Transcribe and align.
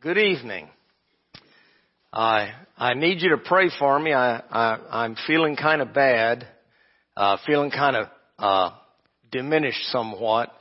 Good 0.00 0.16
evening. 0.16 0.68
I 2.12 2.52
I 2.76 2.94
need 2.94 3.20
you 3.20 3.30
to 3.30 3.38
pray 3.38 3.68
for 3.80 3.98
me. 3.98 4.12
I, 4.12 4.36
I 4.38 4.78
I'm 4.92 5.16
feeling 5.26 5.56
kind 5.56 5.82
of 5.82 5.92
bad, 5.92 6.46
uh, 7.16 7.38
feeling 7.44 7.72
kind 7.72 7.96
of 7.96 8.06
uh, 8.38 8.70
diminished 9.32 9.82
somewhat. 9.90 10.52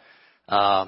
Uh, 0.49 0.87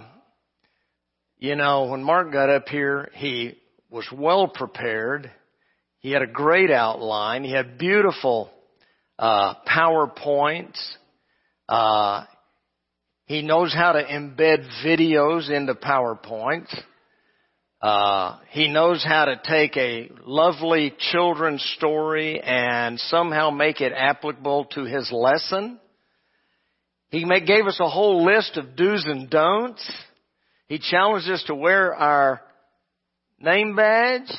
you 1.38 1.55
know, 1.55 1.89
when 1.91 2.02
Mark 2.02 2.32
got 2.32 2.50
up 2.50 2.70
here, 2.70 3.12
he 3.14 3.55
was 3.91 4.07
well 4.12 4.48
prepared. 4.48 5.29
He 6.00 6.09
had 6.09 6.23
a 6.23 6.27
great 6.27 6.71
outline. 6.71 7.43
He 7.43 7.52
had 7.54 7.77
beautiful 7.77 8.50
uh, 9.20 9.54
PowerPoints. 9.68 10.79
Uh, 11.68 12.25
he 13.25 13.43
knows 13.43 13.75
how 13.75 13.91
to 13.91 14.04
embed 14.04 14.68
videos 14.84 15.52
into 15.52 15.75
PowerPoints. 15.75 16.75
Uh, 17.82 18.38
he 18.50 18.68
knows 18.68 19.04
how 19.04 19.25
to 19.25 19.39
take 19.47 19.78
a 19.78 20.10
lovely 20.25 20.93
children's 21.11 21.64
story 21.78 22.42
and 22.42 23.00
somehow 23.00 23.52
make 23.52 23.79
it 23.79 23.93
applicable 23.96 24.65
to 24.65 24.83
his 24.83 25.10
lesson. 25.14 25.79
He 27.10 27.24
gave 27.24 27.65
us 27.65 27.79
a 27.79 27.89
whole 27.89 28.25
list 28.25 28.57
of 28.57 28.75
do's 28.75 29.05
and 29.05 29.29
don'ts. 29.29 29.89
He 30.68 30.78
challenged 30.78 31.29
us 31.29 31.43
to 31.47 31.55
wear 31.55 31.96
our 31.96 32.42
name 33.39 33.75
badge. 33.75 34.30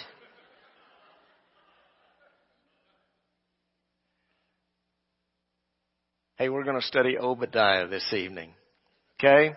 Hey, 6.36 6.48
we're 6.48 6.64
going 6.64 6.80
to 6.80 6.86
study 6.86 7.18
Obadiah 7.18 7.88
this 7.88 8.12
evening. 8.12 8.52
Okay? 9.18 9.54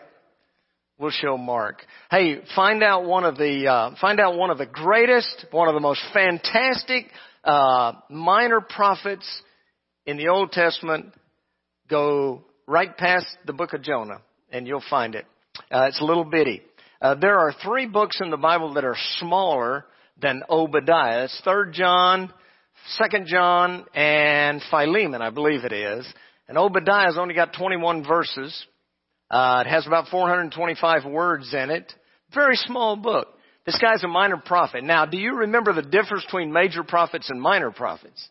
We'll 0.99 1.09
show 1.09 1.37
Mark. 1.37 1.83
Hey, 2.11 2.41
find 2.55 2.83
out 2.83 3.05
one 3.05 3.23
of 3.23 3.35
the 3.35 3.67
uh, 3.67 3.95
find 3.99 4.19
out 4.19 4.37
one 4.37 4.51
of 4.51 4.59
the 4.59 4.67
greatest, 4.67 5.45
one 5.49 5.67
of 5.67 5.73
the 5.73 5.79
most 5.79 6.01
fantastic 6.13 7.07
uh, 7.43 7.93
minor 8.09 8.61
prophets 8.61 9.27
in 10.05 10.17
the 10.17 10.27
Old 10.27 10.51
Testament. 10.51 11.07
Go 11.89 12.43
right 12.67 12.95
past 12.95 13.25
the 13.47 13.53
book 13.53 13.73
of 13.73 13.81
Jonah, 13.81 14.21
and 14.51 14.67
you'll 14.67 14.83
find 14.87 15.15
it. 15.15 15.25
Uh, 15.71 15.87
it's 15.87 15.99
a 15.99 16.05
little 16.05 16.25
bitty. 16.25 16.61
Uh, 17.01 17.15
there 17.15 17.39
are 17.39 17.53
three 17.63 17.87
books 17.87 18.19
in 18.21 18.29
the 18.29 18.37
Bible 18.37 18.75
that 18.75 18.85
are 18.85 18.97
smaller 19.17 19.85
than 20.21 20.43
Obadiah. 20.47 21.23
It's 21.23 21.41
Third 21.43 21.73
John, 21.73 22.31
Second 22.97 23.25
John, 23.27 23.85
and 23.95 24.61
Philemon, 24.69 25.23
I 25.23 25.31
believe 25.31 25.65
it 25.65 25.73
is. 25.73 26.07
And 26.47 26.57
Obadiah's 26.57 27.17
only 27.17 27.33
got 27.33 27.53
21 27.53 28.05
verses. 28.05 28.65
Uh, 29.33 29.63
it 29.65 29.67
has 29.67 29.87
about 29.87 30.09
425 30.09 31.05
words 31.05 31.51
in 31.55 31.71
it. 31.71 31.91
Very 32.35 32.55
small 32.55 32.95
book. 32.95 33.29
This 33.65 33.79
guy's 33.81 34.03
a 34.03 34.07
minor 34.07 34.37
prophet. 34.37 34.83
Now, 34.83 35.07
do 35.07 35.17
you 35.17 35.37
remember 35.37 35.73
the 35.73 35.81
difference 35.81 36.23
between 36.25 36.53
major 36.53 36.83
prophets 36.83 37.31
and 37.31 37.41
minor 37.41 37.71
prophets? 37.71 38.29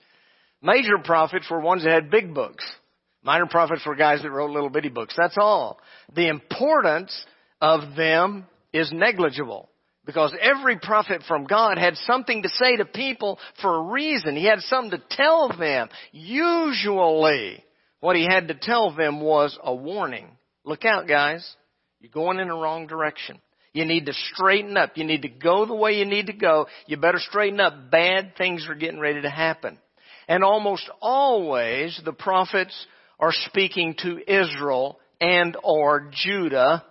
Major 0.62 0.98
prophets 1.04 1.46
were 1.50 1.58
ones 1.58 1.82
that 1.82 1.92
had 1.92 2.08
big 2.08 2.32
books. 2.32 2.64
Minor 3.24 3.46
prophets 3.46 3.82
were 3.84 3.96
guys 3.96 4.22
that 4.22 4.30
wrote 4.30 4.52
little 4.52 4.70
bitty 4.70 4.90
books. 4.90 5.14
That's 5.18 5.36
all. 5.36 5.80
The 6.14 6.28
importance 6.28 7.26
of 7.60 7.96
them 7.96 8.46
is 8.72 8.92
negligible. 8.92 9.70
Because 10.06 10.32
every 10.40 10.78
prophet 10.78 11.22
from 11.26 11.46
God 11.46 11.78
had 11.78 11.96
something 11.96 12.44
to 12.44 12.48
say 12.48 12.76
to 12.76 12.84
people 12.84 13.40
for 13.60 13.74
a 13.74 13.92
reason. 13.92 14.36
He 14.36 14.44
had 14.44 14.60
something 14.60 15.00
to 15.00 15.16
tell 15.16 15.48
them. 15.48 15.88
Usually, 16.12 17.64
what 17.98 18.14
he 18.14 18.24
had 18.24 18.46
to 18.48 18.54
tell 18.54 18.94
them 18.94 19.20
was 19.20 19.58
a 19.64 19.74
warning. 19.74 20.28
Look 20.64 20.84
out, 20.84 21.08
guys. 21.08 21.48
You're 22.00 22.10
going 22.10 22.38
in 22.38 22.48
the 22.48 22.54
wrong 22.54 22.86
direction. 22.86 23.40
You 23.72 23.84
need 23.84 24.06
to 24.06 24.12
straighten 24.12 24.76
up. 24.76 24.96
You 24.96 25.04
need 25.04 25.22
to 25.22 25.28
go 25.28 25.66
the 25.66 25.74
way 25.74 25.94
you 25.94 26.04
need 26.04 26.26
to 26.26 26.32
go. 26.32 26.66
You 26.86 26.96
better 26.98 27.18
straighten 27.18 27.60
up. 27.60 27.90
Bad 27.90 28.36
things 28.36 28.66
are 28.68 28.74
getting 28.74 29.00
ready 29.00 29.22
to 29.22 29.30
happen. 29.30 29.78
And 30.28 30.44
almost 30.44 30.88
always 31.00 32.00
the 32.04 32.12
prophets 32.12 32.86
are 33.18 33.32
speaking 33.32 33.94
to 34.02 34.20
Israel 34.26 34.98
and 35.20 35.56
or 35.62 36.10
Judah 36.12 36.84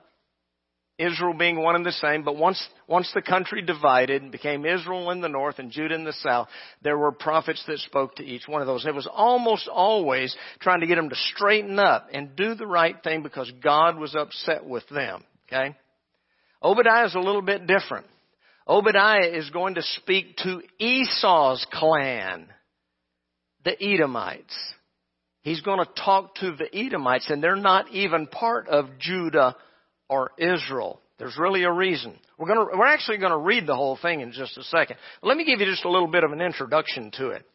Israel 0.98 1.34
being 1.34 1.62
one 1.62 1.76
and 1.76 1.86
the 1.86 1.92
same, 1.92 2.24
but 2.24 2.36
once, 2.36 2.64
once 2.88 3.10
the 3.14 3.22
country 3.22 3.62
divided 3.62 4.22
and 4.22 4.32
became 4.32 4.66
Israel 4.66 5.10
in 5.12 5.22
the 5.22 5.30
north 5.30 5.58
and 5.58 5.72
Judah 5.72 5.96
in 5.96 6.04
the 6.04 6.14
south, 6.14 6.48
there 6.84 6.98
were 6.98 7.12
prophets 7.12 7.64
that 7.68 7.80
spoke 7.80 8.16
to 8.16 8.24
each 8.24 8.48
one 8.48 8.62
of 8.62 8.68
those. 8.68 8.86
It 8.86 8.94
was 8.94 9.08
almost 9.12 9.68
always 9.68 10.36
trying 10.60 10.82
to 10.82 10.88
get 10.88 10.96
them 10.96 11.10
to 11.10 11.16
straighten 11.34 11.80
up 11.80 12.08
and 12.14 12.36
do 12.36 12.56
the 12.56 12.68
right 12.68 12.96
thing 13.04 13.24
because 13.24 13.52
God 13.64 13.98
was 13.98 14.16
upset 14.16 14.66
with 14.66 14.88
them. 14.90 15.24
Okay? 15.48 15.76
Obadiah 16.62 17.08
is 17.08 17.16
a 17.16 17.20
little 17.20 17.42
bit 17.42 17.66
different. 17.66 18.06
Obadiah 18.68 19.28
is 19.28 19.50
going 19.50 19.76
to 19.76 19.82
speak 19.82 20.38
to 20.38 20.62
Esau's 20.78 21.66
clan, 21.74 22.48
the 23.66 23.82
Edomites. 23.84 24.56
He's 25.42 25.62
going 25.62 25.80
to 25.80 25.92
talk 26.04 26.36
to 26.36 26.56
the 26.56 26.70
Edomites 26.74 27.30
and 27.30 27.44
they're 27.44 27.56
not 27.56 27.92
even 27.92 28.28
part 28.28 28.68
of 28.68 29.00
Judah 29.00 29.56
or 30.12 30.32
Israel. 30.38 31.00
There's 31.18 31.38
really 31.38 31.64
a 31.64 31.72
reason. 31.72 32.20
We're 32.38 32.54
going 32.54 32.60
to, 32.60 32.78
we're 32.78 32.86
actually 32.86 33.18
going 33.18 33.32
to 33.32 33.38
read 33.38 33.66
the 33.66 33.76
whole 33.76 33.98
thing 34.00 34.20
in 34.20 34.34
just 34.34 34.58
a 34.58 34.64
second. 34.64 34.98
Let 35.24 35.38
me 35.38 35.46
give 35.46 35.60
you 35.62 35.66
just 35.66 35.86
a 35.86 35.90
little 35.90 36.10
bit 36.10 36.26
of 36.26 36.32
an 36.32 36.42
introduction 36.42 37.12
to 37.18 37.30
it. 37.30 37.46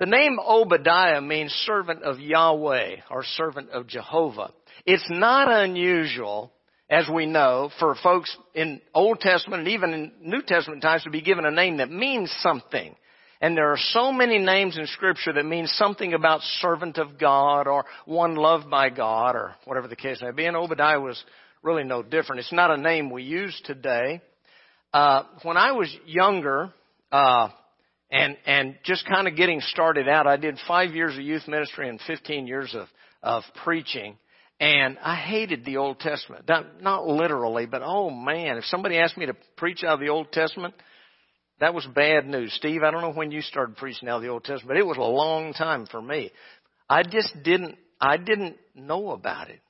The 0.00 0.06
name 0.06 0.38
Obadiah 0.44 1.20
means 1.20 1.52
servant 1.66 2.02
of 2.02 2.18
Yahweh 2.18 2.96
or 3.10 3.22
servant 3.36 3.70
of 3.70 3.86
Jehovah. 3.86 4.50
It's 4.86 5.06
not 5.10 5.50
unusual, 5.50 6.52
as 6.88 7.08
we 7.12 7.26
know, 7.26 7.70
for 7.78 7.94
folks 8.02 8.34
in 8.54 8.80
Old 8.94 9.20
Testament 9.20 9.60
and 9.60 9.68
even 9.68 9.92
in 9.92 10.12
New 10.22 10.42
Testament 10.42 10.82
times 10.82 11.04
to 11.04 11.10
be 11.10 11.20
given 11.20 11.44
a 11.44 11.50
name 11.50 11.76
that 11.76 11.90
means 11.90 12.34
something. 12.40 12.96
And 13.40 13.56
there 13.56 13.72
are 13.72 13.78
so 13.78 14.10
many 14.10 14.38
names 14.38 14.78
in 14.78 14.86
scripture 14.86 15.32
that 15.34 15.44
mean 15.44 15.66
something 15.66 16.14
about 16.14 16.40
servant 16.60 16.96
of 16.96 17.18
God 17.18 17.66
or 17.66 17.84
one 18.06 18.36
loved 18.36 18.70
by 18.70 18.88
God 18.88 19.36
or 19.36 19.54
whatever 19.64 19.86
the 19.86 19.96
case 19.96 20.22
may 20.22 20.30
be. 20.30 20.46
And 20.46 20.56
Obadiah 20.56 21.00
was 21.00 21.22
really 21.64 21.82
no 21.82 22.02
different. 22.02 22.40
It's 22.40 22.52
not 22.52 22.70
a 22.70 22.76
name 22.76 23.10
we 23.10 23.22
use 23.22 23.58
today. 23.64 24.20
Uh, 24.92 25.24
when 25.42 25.56
I 25.56 25.72
was 25.72 25.94
younger, 26.06 26.72
uh, 27.10 27.48
and 28.10 28.36
and 28.46 28.76
just 28.84 29.06
kind 29.06 29.26
of 29.26 29.34
getting 29.34 29.60
started 29.60 30.08
out, 30.08 30.26
I 30.26 30.36
did 30.36 30.58
five 30.68 30.94
years 30.94 31.14
of 31.14 31.22
youth 31.22 31.48
ministry 31.48 31.88
and 31.88 32.00
15 32.06 32.46
years 32.46 32.74
of 32.74 32.86
of 33.22 33.42
preaching, 33.64 34.16
and 34.60 34.98
I 35.02 35.16
hated 35.16 35.64
the 35.64 35.78
Old 35.78 35.98
Testament. 35.98 36.44
Not, 36.46 36.82
not 36.82 37.06
literally, 37.08 37.66
but 37.66 37.82
oh 37.82 38.10
man, 38.10 38.58
if 38.58 38.64
somebody 38.66 38.98
asked 38.98 39.16
me 39.16 39.26
to 39.26 39.34
preach 39.56 39.82
out 39.82 39.94
of 39.94 40.00
the 40.00 40.10
Old 40.10 40.30
Testament, 40.30 40.74
that 41.60 41.74
was 41.74 41.86
bad 41.86 42.26
news. 42.26 42.52
Steve, 42.54 42.82
I 42.82 42.90
don't 42.90 43.00
know 43.00 43.12
when 43.14 43.32
you 43.32 43.40
started 43.40 43.76
preaching 43.76 44.08
out 44.08 44.16
of 44.16 44.22
the 44.22 44.28
Old 44.28 44.44
Testament, 44.44 44.68
but 44.68 44.76
it 44.76 44.86
was 44.86 44.98
a 44.98 45.00
long 45.00 45.54
time 45.54 45.86
for 45.86 46.00
me. 46.00 46.30
I 46.88 47.02
just 47.02 47.34
didn't 47.42 47.78
I 48.00 48.18
didn't 48.18 48.58
know 48.74 49.10
about 49.10 49.48
it. 49.48 49.60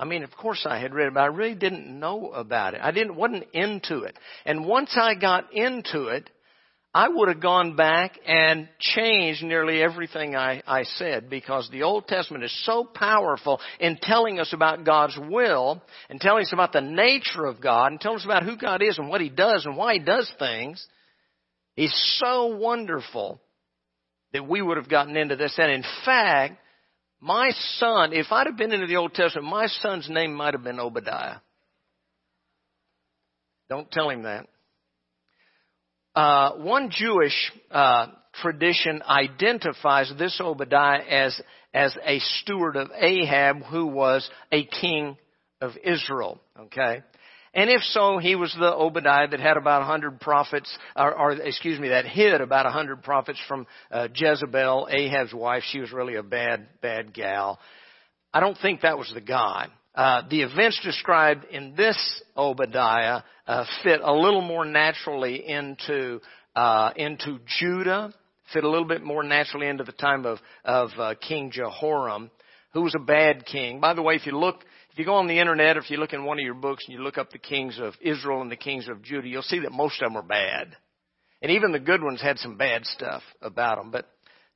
I 0.00 0.06
mean, 0.06 0.22
of 0.22 0.30
course 0.34 0.64
I 0.64 0.78
had 0.78 0.94
read 0.94 1.08
it, 1.08 1.14
but 1.14 1.20
I 1.20 1.26
really 1.26 1.54
didn't 1.54 1.86
know 1.86 2.32
about 2.32 2.72
it. 2.72 2.80
I 2.82 2.90
didn't, 2.90 3.16
wasn't 3.16 3.44
into 3.52 4.04
it. 4.04 4.16
And 4.46 4.64
once 4.64 4.96
I 4.98 5.14
got 5.14 5.52
into 5.52 6.06
it, 6.06 6.30
I 6.94 7.08
would 7.08 7.28
have 7.28 7.42
gone 7.42 7.76
back 7.76 8.18
and 8.26 8.66
changed 8.80 9.42
nearly 9.42 9.82
everything 9.82 10.34
I, 10.34 10.62
I 10.66 10.84
said 10.84 11.28
because 11.28 11.68
the 11.70 11.82
Old 11.82 12.08
Testament 12.08 12.44
is 12.44 12.64
so 12.64 12.82
powerful 12.82 13.60
in 13.78 13.98
telling 14.00 14.40
us 14.40 14.54
about 14.54 14.86
God's 14.86 15.18
will 15.18 15.82
and 16.08 16.18
telling 16.18 16.44
us 16.44 16.52
about 16.54 16.72
the 16.72 16.80
nature 16.80 17.44
of 17.44 17.60
God 17.60 17.92
and 17.92 18.00
telling 18.00 18.20
us 18.20 18.24
about 18.24 18.44
who 18.44 18.56
God 18.56 18.82
is 18.82 18.96
and 18.96 19.10
what 19.10 19.20
He 19.20 19.28
does 19.28 19.66
and 19.66 19.76
why 19.76 19.92
He 19.92 19.98
does 19.98 20.32
things. 20.38 20.84
He's 21.76 21.94
so 22.24 22.56
wonderful 22.56 23.38
that 24.32 24.48
we 24.48 24.62
would 24.62 24.78
have 24.78 24.88
gotten 24.88 25.14
into 25.14 25.36
this. 25.36 25.54
And 25.58 25.70
in 25.70 25.84
fact, 26.06 26.56
my 27.20 27.50
son, 27.76 28.12
if 28.12 28.26
I'd 28.30 28.46
have 28.46 28.56
been 28.56 28.72
into 28.72 28.86
the 28.86 28.96
Old 28.96 29.14
Testament, 29.14 29.48
my 29.48 29.66
son's 29.66 30.08
name 30.08 30.34
might 30.34 30.54
have 30.54 30.64
been 30.64 30.80
Obadiah. 30.80 31.36
Don't 33.68 33.90
tell 33.90 34.10
him 34.10 34.22
that. 34.22 34.46
Uh, 36.14 36.52
one 36.56 36.90
Jewish 36.90 37.52
uh, 37.70 38.06
tradition 38.34 39.02
identifies 39.02 40.12
this 40.18 40.40
Obadiah 40.40 41.02
as 41.02 41.40
as 41.72 41.96
a 42.04 42.18
steward 42.18 42.74
of 42.74 42.90
Ahab, 42.98 43.62
who 43.64 43.86
was 43.86 44.28
a 44.50 44.64
king 44.64 45.16
of 45.60 45.72
Israel. 45.84 46.40
Okay, 46.58 47.02
and 47.52 47.68
if 47.68 47.82
so, 47.82 48.18
he 48.18 48.36
was 48.36 48.54
the 48.58 48.72
Obadiah 48.72 49.26
that 49.28 49.40
had 49.40 49.56
about 49.56 49.82
a 49.82 49.84
hundred 49.84 50.20
prophets, 50.20 50.70
or, 50.94 51.12
or, 51.12 51.32
excuse 51.32 51.80
me, 51.80 51.88
that 51.88 52.06
hid 52.06 52.40
about 52.40 52.66
a 52.66 52.70
hundred 52.70 53.02
prophets 53.02 53.40
from 53.48 53.66
uh, 53.90 54.06
Jezebel, 54.14 54.88
Ahab's 54.90 55.34
wife. 55.34 55.64
She 55.70 55.80
was 55.80 55.92
really 55.92 56.14
a 56.14 56.22
bad, 56.22 56.68
bad 56.80 57.12
gal. 57.12 57.58
I 58.32 58.38
don't 58.38 58.56
think 58.62 58.82
that 58.82 58.98
was 58.98 59.10
the 59.12 59.20
guy. 59.20 59.66
Uh, 59.96 60.22
the 60.30 60.42
events 60.42 60.80
described 60.84 61.44
in 61.50 61.74
this 61.76 61.98
Obadiah 62.36 63.22
uh, 63.48 63.64
fit 63.82 64.00
a 64.00 64.12
little 64.12 64.42
more 64.42 64.64
naturally 64.64 65.44
into 65.48 66.20
uh, 66.54 66.90
into 66.94 67.40
Judah, 67.58 68.14
fit 68.52 68.62
a 68.62 68.68
little 68.68 68.86
bit 68.86 69.02
more 69.02 69.24
naturally 69.24 69.66
into 69.66 69.82
the 69.82 69.92
time 69.92 70.24
of 70.24 70.38
of 70.64 70.90
uh, 70.96 71.14
King 71.20 71.50
Jehoram, 71.50 72.30
who 72.72 72.82
was 72.82 72.94
a 72.94 73.04
bad 73.04 73.44
king. 73.44 73.80
By 73.80 73.94
the 73.94 74.02
way, 74.02 74.14
if 74.14 74.26
you 74.26 74.38
look 74.38 74.64
you 75.00 75.06
go 75.06 75.14
on 75.14 75.26
the 75.26 75.40
internet, 75.40 75.76
or 75.76 75.80
if 75.80 75.90
you 75.90 75.96
look 75.96 76.12
in 76.12 76.24
one 76.24 76.38
of 76.38 76.44
your 76.44 76.54
books 76.54 76.84
and 76.86 76.96
you 76.96 77.02
look 77.02 77.18
up 77.18 77.30
the 77.30 77.38
kings 77.38 77.78
of 77.80 77.94
Israel 78.02 78.42
and 78.42 78.50
the 78.50 78.56
kings 78.56 78.86
of 78.86 79.02
Judah, 79.02 79.26
you'll 79.26 79.42
see 79.42 79.60
that 79.60 79.72
most 79.72 80.00
of 80.00 80.06
them 80.06 80.16
are 80.16 80.22
bad. 80.22 80.76
And 81.42 81.52
even 81.52 81.72
the 81.72 81.80
good 81.80 82.02
ones 82.02 82.20
had 82.20 82.38
some 82.38 82.58
bad 82.58 82.84
stuff 82.84 83.22
about 83.40 83.78
them. 83.78 83.90
But 83.90 84.06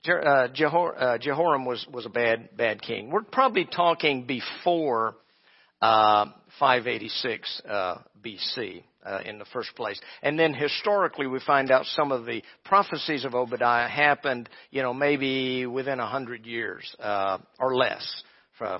uh, 0.06 0.48
Jehor, 0.48 1.00
uh, 1.00 1.18
Jehoram 1.18 1.64
was, 1.64 1.86
was 1.90 2.04
a 2.04 2.10
bad, 2.10 2.54
bad 2.56 2.82
king. 2.82 3.10
We're 3.10 3.22
probably 3.22 3.64
talking 3.64 4.26
before 4.26 5.16
uh, 5.80 6.26
586 6.58 7.62
uh, 7.66 7.94
BC 8.22 8.84
uh, 9.02 9.20
in 9.24 9.38
the 9.38 9.46
first 9.46 9.74
place. 9.74 9.98
And 10.22 10.38
then 10.38 10.52
historically, 10.52 11.26
we 11.26 11.40
find 11.46 11.70
out 11.70 11.86
some 11.86 12.12
of 12.12 12.26
the 12.26 12.42
prophecies 12.66 13.24
of 13.24 13.34
Obadiah 13.34 13.88
happened, 13.88 14.50
you 14.70 14.82
know, 14.82 14.92
maybe 14.92 15.64
within 15.64 16.00
a 16.00 16.06
hundred 16.06 16.44
years 16.44 16.94
or 17.00 17.74
less 17.74 18.22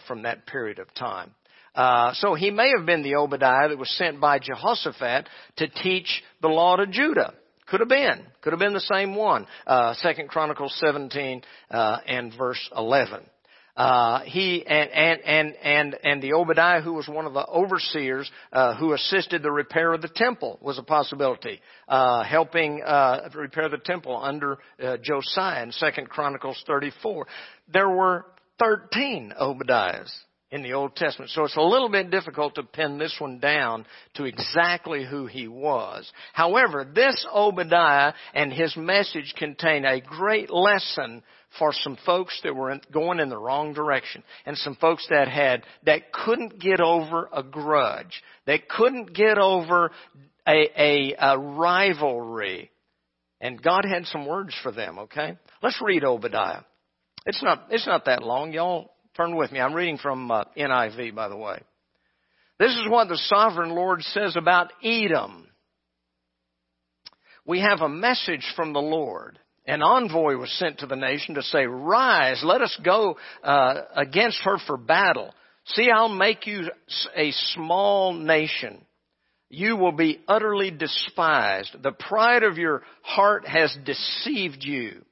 from 0.06 0.22
that 0.22 0.46
period 0.46 0.78
of 0.78 0.93
time. 0.94 1.34
Uh, 1.75 2.12
so 2.15 2.35
he 2.35 2.50
may 2.50 2.71
have 2.76 2.87
been 2.87 3.03
the 3.03 3.17
Obadiah 3.17 3.69
that 3.69 3.79
was 3.79 3.91
sent 3.97 4.21
by 4.21 4.38
Jehoshaphat 4.38 5.29
to 5.56 5.69
teach 5.69 6.23
the 6.41 6.49
law 6.49 6.76
to 6.76 6.87
Judah. 6.87 7.35
Could 7.67 7.81
have 7.81 7.88
been. 7.88 8.25
Could 8.43 8.53
have 8.53 8.61
been 8.61 8.75
the 8.75 8.81
same 8.81 9.15
one. 9.15 9.47
Uh, 9.67 9.94
Second 9.94 10.29
Chronicles 10.29 10.75
17 10.85 11.43
uh, 11.71 11.99
and 12.06 12.32
verse 12.37 12.61
11. 12.76 13.25
Uh, 13.76 14.21
he 14.21 14.65
and, 14.65 14.91
and 14.91 15.21
and 15.23 15.56
and 15.56 15.97
and 16.05 16.23
the 16.23 16.35
Obadiah, 16.35 16.81
who 16.81 16.93
was 16.93 17.09
one 17.09 17.26
of 17.26 17.32
the 17.32 17.44
overseers 17.44 18.31
uh, 18.53 18.76
who 18.76 18.93
assisted 18.93 19.43
the 19.43 19.50
repair 19.50 19.93
of 19.93 20.00
the 20.00 20.09
temple, 20.15 20.61
was 20.62 20.79
a 20.79 20.82
possibility. 20.82 21.61
Uh, 21.88 22.23
helping 22.23 22.81
uh, 22.85 23.29
repair 23.35 23.69
the 23.69 23.79
temple 23.79 24.17
under 24.17 24.59
uh, 24.81 24.97
Josiah 25.03 25.65
in 25.65 25.73
Second 25.73 26.09
Chronicles 26.09 26.62
34. 26.69 27.26
There 27.73 27.91
were 27.91 28.26
13 28.61 29.32
Obadiahs 29.41 30.12
in 30.54 30.62
the 30.62 30.74
Old 30.74 30.94
Testament. 30.94 31.32
So 31.32 31.42
it's 31.42 31.56
a 31.56 31.60
little 31.60 31.88
bit 31.88 32.12
difficult 32.12 32.54
to 32.54 32.62
pin 32.62 32.96
this 32.96 33.16
one 33.18 33.40
down 33.40 33.84
to 34.14 34.24
exactly 34.24 35.04
who 35.04 35.26
he 35.26 35.48
was. 35.48 36.08
However, 36.32 36.86
this 36.94 37.26
Obadiah 37.34 38.12
and 38.34 38.52
his 38.52 38.76
message 38.76 39.34
contain 39.36 39.84
a 39.84 40.00
great 40.00 40.50
lesson 40.50 41.24
for 41.58 41.72
some 41.72 41.98
folks 42.06 42.40
that 42.44 42.54
were 42.54 42.78
going 42.92 43.18
in 43.18 43.30
the 43.30 43.36
wrong 43.36 43.74
direction 43.74 44.22
and 44.46 44.56
some 44.56 44.76
folks 44.76 45.04
that 45.10 45.26
had, 45.26 45.64
that 45.86 46.12
couldn't 46.12 46.60
get 46.60 46.80
over 46.80 47.28
a 47.32 47.42
grudge, 47.42 48.22
They 48.46 48.58
couldn't 48.60 49.12
get 49.12 49.38
over 49.38 49.90
a, 50.46 50.70
a, 50.80 51.16
a 51.18 51.36
rivalry. 51.36 52.70
And 53.40 53.60
God 53.60 53.84
had 53.84 54.06
some 54.06 54.24
words 54.24 54.54
for 54.62 54.70
them, 54.70 55.00
okay? 55.00 55.36
Let's 55.64 55.82
read 55.82 56.04
Obadiah. 56.04 56.60
It's 57.26 57.42
not, 57.42 57.66
it's 57.70 57.88
not 57.88 58.04
that 58.04 58.22
long. 58.22 58.52
Y'all 58.52 58.94
Turn 59.16 59.37
with 59.37 59.52
me. 59.52 59.61
I'm 59.61 59.75
reading 59.75 59.99
from 59.99 60.31
uh, 60.31 60.44
NIV, 60.56 61.14
by 61.14 61.28
the 61.28 61.37
way. 61.37 61.61
This 62.58 62.72
is 62.72 62.88
what 62.88 63.08
the 63.08 63.16
sovereign 63.16 63.70
Lord 63.70 64.02
says 64.02 64.37
about 64.37 64.72
Edom. 64.82 65.46
We 67.46 67.61
have 67.61 67.81
a 67.81 67.88
message 67.88 68.44
from 68.56 68.72
the 68.72 68.81
Lord. 68.81 69.38
An 69.66 69.82
envoy 69.82 70.37
was 70.37 70.52
sent 70.58 70.78
to 70.78 70.87
the 70.87 70.96
nation 70.96 71.37
to 71.37 71.43
say, 71.43 71.64
Rise, 71.64 72.43
let 72.44 72.61
us 72.61 72.78
go 72.84 73.16
uh, 73.43 73.75
against 73.94 74.40
her 74.44 74.58
for 74.66 74.76
battle. 74.76 75.32
See, 75.66 75.90
I'll 75.90 76.14
make 76.14 76.46
you 76.46 76.70
a 77.16 77.31
small 77.55 78.12
nation. 78.12 78.84
You 79.49 79.76
will 79.76 79.93
be 79.93 80.20
utterly 80.26 80.70
despised. 80.70 81.76
The 81.82 81.93
pride 81.93 82.43
of 82.43 82.58
your 82.58 82.82
heart 83.02 83.46
has 83.46 83.76
deceived 83.84 84.64
you. 84.64 85.02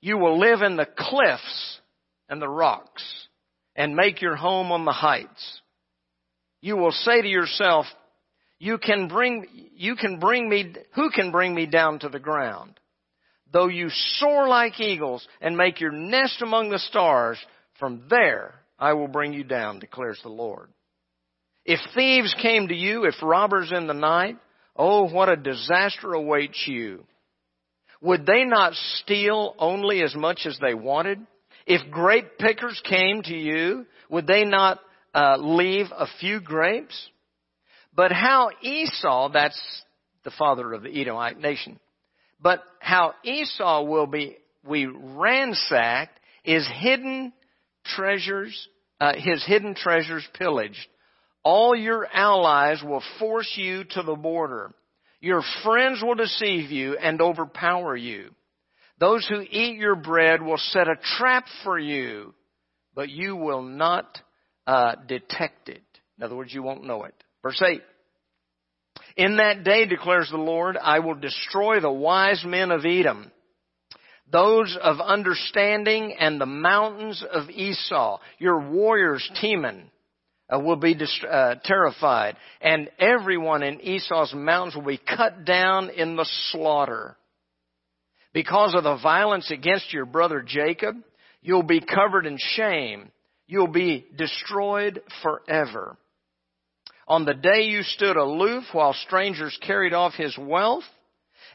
You 0.00 0.18
will 0.18 0.38
live 0.38 0.62
in 0.62 0.76
the 0.76 0.86
cliffs 0.86 1.80
and 2.34 2.42
the 2.42 2.48
rocks 2.48 3.04
and 3.76 3.94
make 3.94 4.20
your 4.20 4.34
home 4.34 4.72
on 4.72 4.84
the 4.84 4.92
heights. 4.92 5.60
You 6.60 6.76
will 6.76 6.90
say 6.90 7.22
to 7.22 7.28
yourself, 7.28 7.86
you 8.58 8.78
can 8.78 9.06
bring, 9.06 9.46
you 9.76 9.94
can 9.94 10.18
bring 10.18 10.48
me, 10.48 10.74
who 10.96 11.10
can 11.10 11.30
bring 11.30 11.54
me 11.54 11.66
down 11.66 12.00
to 12.00 12.08
the 12.08 12.18
ground? 12.18 12.80
Though 13.52 13.68
you 13.68 13.88
soar 14.18 14.48
like 14.48 14.80
eagles 14.80 15.24
and 15.40 15.56
make 15.56 15.80
your 15.80 15.92
nest 15.92 16.42
among 16.42 16.70
the 16.70 16.80
stars, 16.80 17.38
from 17.78 18.02
there 18.10 18.54
I 18.80 18.94
will 18.94 19.06
bring 19.06 19.32
you 19.32 19.44
down, 19.44 19.78
declares 19.78 20.18
the 20.24 20.28
Lord. 20.28 20.68
If 21.64 21.78
thieves 21.94 22.34
came 22.42 22.66
to 22.66 22.74
you, 22.74 23.04
if 23.04 23.14
robbers 23.22 23.70
in 23.72 23.86
the 23.86 23.94
night, 23.94 24.38
oh, 24.74 25.08
what 25.08 25.28
a 25.28 25.36
disaster 25.36 26.12
awaits 26.12 26.64
you. 26.66 27.04
Would 28.00 28.26
they 28.26 28.44
not 28.44 28.74
steal 28.74 29.54
only 29.56 30.02
as 30.02 30.16
much 30.16 30.46
as 30.46 30.58
they 30.60 30.74
wanted? 30.74 31.24
If 31.66 31.90
grape 31.90 32.38
pickers 32.38 32.80
came 32.84 33.22
to 33.22 33.34
you, 33.34 33.86
would 34.10 34.26
they 34.26 34.44
not 34.44 34.80
uh, 35.14 35.36
leave 35.38 35.86
a 35.96 36.06
few 36.20 36.40
grapes? 36.40 37.08
But 37.94 38.12
how 38.12 38.50
Esau, 38.60 39.30
that's 39.32 39.60
the 40.24 40.32
father 40.32 40.72
of 40.72 40.82
the 40.82 41.00
Edomite 41.00 41.38
nation, 41.38 41.78
but 42.40 42.62
how 42.80 43.14
Esau 43.24 43.84
will 43.84 44.06
be, 44.06 44.36
we 44.66 44.86
ransacked 44.86 46.18
is 46.44 46.68
hidden 46.80 47.32
treasures, 47.84 48.68
uh, 49.00 49.14
his 49.16 49.44
hidden 49.46 49.74
treasures 49.74 50.26
pillaged. 50.34 50.86
All 51.42 51.74
your 51.76 52.06
allies 52.12 52.82
will 52.82 53.02
force 53.18 53.52
you 53.56 53.84
to 53.84 54.02
the 54.02 54.14
border. 54.14 54.72
Your 55.20 55.42
friends 55.62 56.02
will 56.02 56.14
deceive 56.14 56.70
you 56.70 56.96
and 56.96 57.20
overpower 57.20 57.96
you. 57.96 58.30
Those 59.04 59.26
who 59.28 59.42
eat 59.42 59.76
your 59.76 59.96
bread 59.96 60.40
will 60.40 60.56
set 60.56 60.88
a 60.88 60.96
trap 61.18 61.44
for 61.62 61.78
you, 61.78 62.32
but 62.94 63.10
you 63.10 63.36
will 63.36 63.60
not 63.60 64.06
uh, 64.66 64.94
detect 65.06 65.68
it. 65.68 65.82
In 66.16 66.24
other 66.24 66.34
words, 66.34 66.54
you 66.54 66.62
won't 66.62 66.86
know 66.86 67.04
it. 67.04 67.12
Verse 67.42 67.60
8. 67.62 67.82
In 69.18 69.36
that 69.36 69.62
day, 69.62 69.84
declares 69.84 70.30
the 70.30 70.38
Lord, 70.38 70.78
I 70.78 71.00
will 71.00 71.16
destroy 71.16 71.80
the 71.80 71.92
wise 71.92 72.42
men 72.46 72.70
of 72.70 72.86
Edom, 72.86 73.30
those 74.32 74.74
of 74.80 75.00
understanding 75.00 76.16
and 76.18 76.40
the 76.40 76.46
mountains 76.46 77.22
of 77.30 77.50
Esau. 77.50 78.20
Your 78.38 78.70
warriors, 78.70 79.30
Teman, 79.42 79.82
uh, 80.48 80.60
will 80.60 80.76
be 80.76 80.94
dist- 80.94 81.26
uh, 81.30 81.56
terrified, 81.62 82.38
and 82.62 82.88
everyone 82.98 83.62
in 83.62 83.82
Esau's 83.82 84.32
mountains 84.32 84.74
will 84.74 84.90
be 84.90 84.96
cut 84.96 85.44
down 85.44 85.90
in 85.90 86.16
the 86.16 86.26
slaughter. 86.52 87.18
Because 88.34 88.74
of 88.74 88.82
the 88.82 88.98
violence 89.00 89.50
against 89.52 89.92
your 89.92 90.04
brother 90.04 90.42
Jacob, 90.42 90.96
you'll 91.40 91.62
be 91.62 91.80
covered 91.80 92.26
in 92.26 92.36
shame. 92.36 93.10
You'll 93.46 93.68
be 93.68 94.06
destroyed 94.16 95.00
forever. 95.22 95.96
On 97.06 97.24
the 97.24 97.34
day 97.34 97.62
you 97.62 97.82
stood 97.82 98.16
aloof 98.16 98.64
while 98.72 98.92
strangers 98.92 99.56
carried 99.64 99.92
off 99.92 100.14
his 100.14 100.36
wealth, 100.36 100.82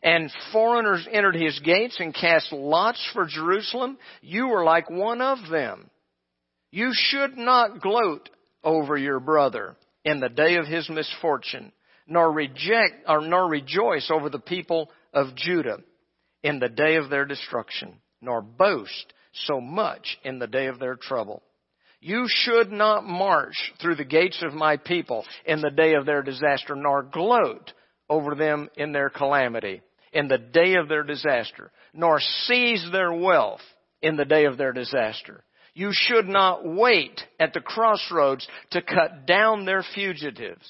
and 0.02 0.32
foreigners 0.54 1.06
entered 1.12 1.36
his 1.36 1.60
gates 1.60 1.98
and 2.00 2.16
cast 2.16 2.54
lots 2.54 3.06
for 3.14 3.26
Jerusalem, 3.26 3.98
you 4.22 4.48
were 4.48 4.64
like 4.64 4.90
one 4.90 5.20
of 5.22 5.50
them. 5.52 5.90
You 6.72 6.92
should 6.94 7.36
not 7.36 7.82
gloat 7.82 8.30
over 8.64 8.96
your 8.96 9.20
brother 9.20 9.76
in 10.06 10.22
the 10.22 10.30
day 10.30 10.56
of 10.56 10.66
his 10.66 10.88
misfortune, 10.88 11.74
nor 12.08 12.32
reject 12.32 13.04
or 13.06 13.20
nor 13.20 13.50
rejoice 13.50 14.10
over 14.10 14.30
the 14.30 14.40
people 14.40 14.90
of 15.14 15.36
Judah 15.36 15.80
in 16.44 16.60
the 16.60 16.70
day 16.70 16.96
of 16.96 17.10
their 17.10 17.26
destruction, 17.26 17.96
nor 18.22 18.42
boast 18.42 19.14
so 19.34 19.62
much 19.62 20.18
in 20.24 20.40
the 20.40 20.48
day 20.48 20.68
of 20.68 20.80
their 20.80 20.96
trouble. 20.96 21.44
You 22.02 22.26
should 22.28 22.72
not 22.72 23.06
march 23.06 23.74
through 23.82 23.96
the 23.96 24.06
gates 24.06 24.42
of 24.42 24.54
my 24.54 24.78
people 24.78 25.26
in 25.46 25.62
the 25.62 25.70
day 25.70 25.96
of 25.96 26.06
their 26.06 26.22
disaster, 26.22 26.76
nor 26.76 27.04
gloat 27.04 27.74
over 28.10 28.36
them 28.36 28.70
in 28.78 28.94
their 28.94 29.10
calamity, 29.10 29.82
in 30.14 30.28
the 30.28 30.38
day 30.38 30.76
of 30.76 30.88
their 30.88 31.04
disaster, 31.04 31.72
nor 31.94 32.20
seize 32.20 32.88
their 32.92 33.12
wealth 33.12 33.62
in 34.02 34.16
the 34.16 34.26
day 34.26 34.46
of 34.46 34.58
their 34.58 34.72
disaster. 34.72 35.44
You 35.74 35.90
should 35.92 36.28
not 36.28 36.66
wait 36.66 37.22
at 37.40 37.54
the 37.54 37.62
crossroads 37.62 38.48
to 38.72 38.82
cut 38.82 39.26
down 39.26 39.66
their 39.66 39.84
fugitives, 39.94 40.66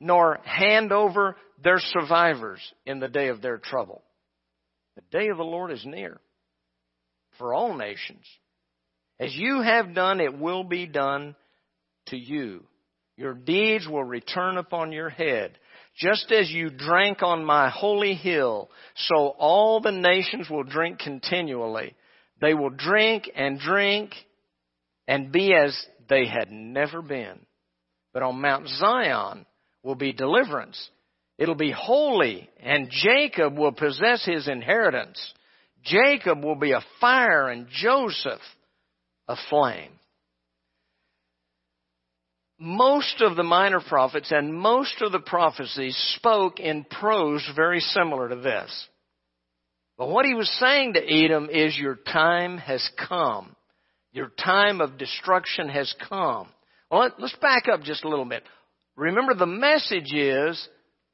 nor 0.00 0.40
hand 0.44 0.90
over 0.90 1.36
their 1.62 1.78
survivors 1.78 2.60
in 2.86 2.98
the 2.98 3.08
day 3.08 3.28
of 3.28 3.40
their 3.40 3.58
trouble. 3.58 4.02
The 4.96 5.02
day 5.10 5.28
of 5.28 5.36
the 5.36 5.44
Lord 5.44 5.70
is 5.70 5.84
near 5.86 6.20
for 7.38 7.54
all 7.54 7.76
nations. 7.76 8.24
As 9.18 9.34
you 9.34 9.62
have 9.62 9.94
done, 9.94 10.20
it 10.20 10.38
will 10.38 10.64
be 10.64 10.86
done 10.86 11.34
to 12.06 12.16
you. 12.16 12.64
Your 13.16 13.34
deeds 13.34 13.86
will 13.86 14.04
return 14.04 14.56
upon 14.56 14.92
your 14.92 15.08
head. 15.08 15.58
Just 15.96 16.32
as 16.32 16.50
you 16.50 16.70
drank 16.70 17.22
on 17.22 17.44
my 17.44 17.68
holy 17.68 18.14
hill, 18.14 18.70
so 18.96 19.34
all 19.38 19.80
the 19.80 19.92
nations 19.92 20.48
will 20.48 20.64
drink 20.64 20.98
continually. 20.98 21.94
They 22.40 22.54
will 22.54 22.70
drink 22.70 23.30
and 23.34 23.60
drink 23.60 24.14
and 25.06 25.30
be 25.30 25.54
as 25.54 25.78
they 26.08 26.26
had 26.26 26.50
never 26.50 27.02
been. 27.02 27.38
But 28.12 28.22
on 28.22 28.40
Mount 28.40 28.68
Zion 28.68 29.46
will 29.82 29.94
be 29.94 30.12
deliverance 30.12 30.90
It'll 31.42 31.54
be 31.54 31.72
holy, 31.72 32.48
and 32.60 32.90
Jacob 32.90 33.58
will 33.58 33.72
possess 33.72 34.24
his 34.24 34.46
inheritance. 34.48 35.20
Jacob 35.84 36.44
will 36.44 36.54
be 36.54 36.72
a 36.72 36.84
fire, 37.00 37.48
and 37.48 37.66
Joseph 37.68 38.40
a 39.26 39.36
flame. 39.50 39.92
most 42.62 43.20
of 43.20 43.34
the 43.34 43.42
minor 43.42 43.80
prophets 43.80 44.30
and 44.30 44.54
most 44.54 45.02
of 45.02 45.10
the 45.10 45.18
prophecies 45.18 45.96
spoke 46.16 46.60
in 46.60 46.84
prose 46.84 47.44
very 47.56 47.80
similar 47.80 48.28
to 48.28 48.36
this. 48.36 48.88
But 49.98 50.08
what 50.08 50.24
he 50.24 50.34
was 50.34 50.48
saying 50.60 50.94
to 50.94 51.00
Edom 51.00 51.48
is 51.50 51.76
your 51.76 51.96
time 51.96 52.58
has 52.58 52.88
come. 53.08 53.56
Your 54.12 54.28
time 54.28 54.80
of 54.80 54.96
destruction 54.96 55.68
has 55.70 55.92
come. 56.08 56.46
Well, 56.88 57.10
let's 57.18 57.34
back 57.36 57.64
up 57.66 57.82
just 57.82 58.04
a 58.04 58.08
little 58.08 58.24
bit. 58.24 58.44
Remember 58.94 59.34
the 59.34 59.44
message 59.44 60.12
is, 60.12 60.68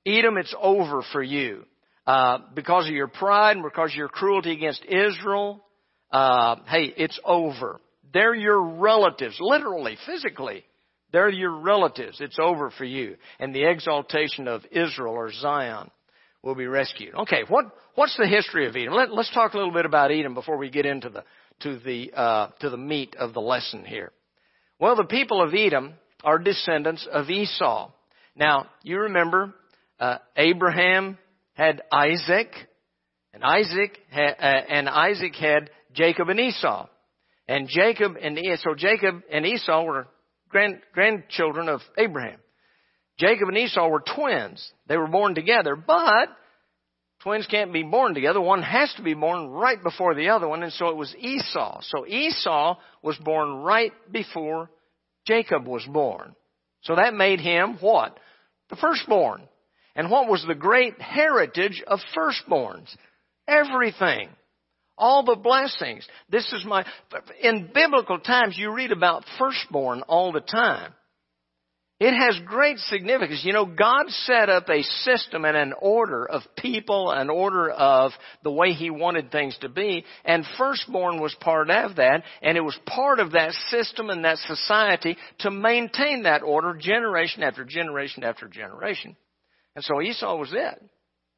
Edom, 0.07 0.39
it's 0.39 0.55
over 0.61 1.03
for 1.13 1.23
you. 1.23 1.65
Uh, 2.07 2.39
because 2.55 2.87
of 2.87 2.95
your 2.95 3.09
pride 3.09 3.57
and 3.57 3.63
because 3.63 3.91
of 3.91 3.97
your 3.97 4.09
cruelty 4.09 4.53
against 4.53 4.83
Israel, 4.85 5.63
uh, 6.11 6.57
hey, 6.67 6.93
it's 6.97 7.21
over. 7.25 7.81
They're 8.15 8.35
your 8.35 8.63
relatives, 8.63 9.37
literally, 9.41 9.99
physically. 10.07 10.65
They're 11.13 11.29
your 11.29 11.61
relatives. 11.61 12.21
It's 12.21 12.39
over 12.41 12.71
for 12.71 12.85
you. 12.85 13.17
And 13.39 13.55
the 13.55 13.65
exaltation 13.65 14.49
of 14.49 14.63
Israel 14.71 15.15
or 15.15 15.31
Zion 15.33 15.91
will 16.43 16.55
be 16.55 16.67
rescued. 16.67 17.15
Okay, 17.15 17.43
what, 17.49 17.67
what's 17.95 18.17
the 18.17 18.27
history 18.27 18.67
of 18.67 18.77
Edom? 18.77 18.95
Let, 18.95 19.11
us 19.11 19.31
talk 19.33 19.55
a 19.55 19.57
little 19.57 19.73
bit 19.73 19.87
about 19.87 20.11
Edom 20.11 20.35
before 20.35 20.57
we 20.57 20.71
get 20.71 20.87
into 20.87 21.11
the, 21.11 21.25
to 21.61 21.79
the, 21.79 22.13
uh, 22.15 22.49
to 22.61 22.71
the 22.71 22.77
meat 22.77 23.17
of 23.19 23.35
the 23.35 23.41
lesson 23.41 23.85
here. 23.85 24.13
Well, 24.79 24.97
the 24.97 25.05
people 25.05 25.43
of 25.43 25.55
Edom 25.55 25.95
are 26.25 26.39
descendants 26.39 27.07
of 27.11 27.29
Esau. 27.29 27.91
Now, 28.37 28.67
you 28.83 29.01
remember, 29.01 29.55
uh, 30.01 30.19
Abraham 30.37 31.19
had 31.55 31.83
Isaac, 31.91 32.53
and 33.33 33.43
Isaac 33.43 33.99
had, 34.11 34.37
uh, 34.39 34.63
and 34.69 34.89
Isaac 34.89 35.35
had 35.35 35.71
Jacob 35.93 36.29
and 36.29 36.41
Esau. 36.41 36.89
And 37.49 37.69
Jacob 37.69 38.17
and 38.21 38.39
so 38.63 38.75
Jacob 38.77 39.23
and 39.33 39.47
Esau 39.47 39.83
were 39.83 40.07
grand, 40.51 40.81
grandchildren 40.93 41.69
of 41.69 41.81
Abraham. 41.97 42.39
Jacob 43.19 43.49
and 43.49 43.57
Esau 43.57 43.89
were 43.89 44.03
twins. 44.15 44.71
They 44.87 44.97
were 44.97 45.09
born 45.09 45.35
together, 45.35 45.75
but 45.75 46.29
twins 47.23 47.47
can't 47.47 47.73
be 47.73 47.83
born 47.83 48.15
together. 48.15 48.41
One 48.41 48.63
has 48.63 48.93
to 48.97 49.03
be 49.03 49.15
born 49.15 49.49
right 49.49 49.83
before 49.83 50.15
the 50.15 50.29
other 50.29 50.47
one, 50.47 50.63
and 50.63 50.73
so 50.73 50.89
it 50.89 50.97
was 50.97 51.15
Esau. 51.19 51.81
So 51.83 52.07
Esau 52.07 52.77
was 53.03 53.17
born 53.17 53.63
right 53.63 53.93
before 54.13 54.71
Jacob 55.27 55.67
was 55.67 55.85
born. 55.87 56.37
So 56.83 56.97
that 56.97 57.15
made 57.15 57.41
him 57.41 57.79
what? 57.81 58.19
The 58.71 58.77
firstborn. 58.77 59.49
And 59.99 60.13
what 60.13 60.29
was 60.29 60.45
the 60.47 60.55
great 60.55 61.01
heritage 61.01 61.83
of 61.85 61.99
firstborns? 62.17 62.87
Everything. 63.49 64.29
All 64.97 65.25
the 65.25 65.35
blessings. 65.35 66.07
This 66.31 66.53
is 66.53 66.65
my, 66.65 66.87
in 67.43 67.71
biblical 67.75 68.21
times 68.21 68.57
you 68.57 68.73
read 68.73 68.93
about 68.93 69.25
firstborn 69.41 70.03
all 70.03 70.31
the 70.31 70.41
time. 70.41 70.95
It 71.99 72.13
has 72.13 72.41
great 72.47 72.79
significance. 72.79 73.43
You 73.43 73.53
know, 73.53 73.67
God 73.67 74.09
set 74.09 74.49
up 74.49 74.69
a 74.69 74.83
system 74.83 75.45
and 75.45 75.57
an 75.57 75.73
order 75.83 76.25
of 76.25 76.43
people, 76.57 77.11
an 77.11 77.29
order 77.29 77.69
of 77.69 78.13
the 78.45 78.53
way 78.53 78.75
He 78.75 78.91
wanted 78.91 79.33
things 79.33 79.59
to 79.63 79.69
be, 79.69 80.05
and 80.25 80.45
firstborn 80.57 81.21
was 81.21 81.35
part 81.41 81.71
of 81.71 81.97
that, 81.97 82.23
and 82.41 82.57
it 82.57 82.61
was 82.61 82.79
part 82.87 83.19
of 83.19 83.33
that 83.33 83.53
system 83.71 84.11
and 84.11 84.25
that 84.25 84.39
society 84.39 85.17
to 85.41 85.51
maintain 85.51 86.23
that 86.23 86.45
order 86.45 86.75
generation 86.75 87.43
after 87.43 87.65
generation 87.65 88.23
after 88.23 88.47
generation. 88.47 89.17
And 89.79 89.85
so 89.85 90.03
Esau 90.03 90.37
was 90.37 90.53
it. 90.53 90.83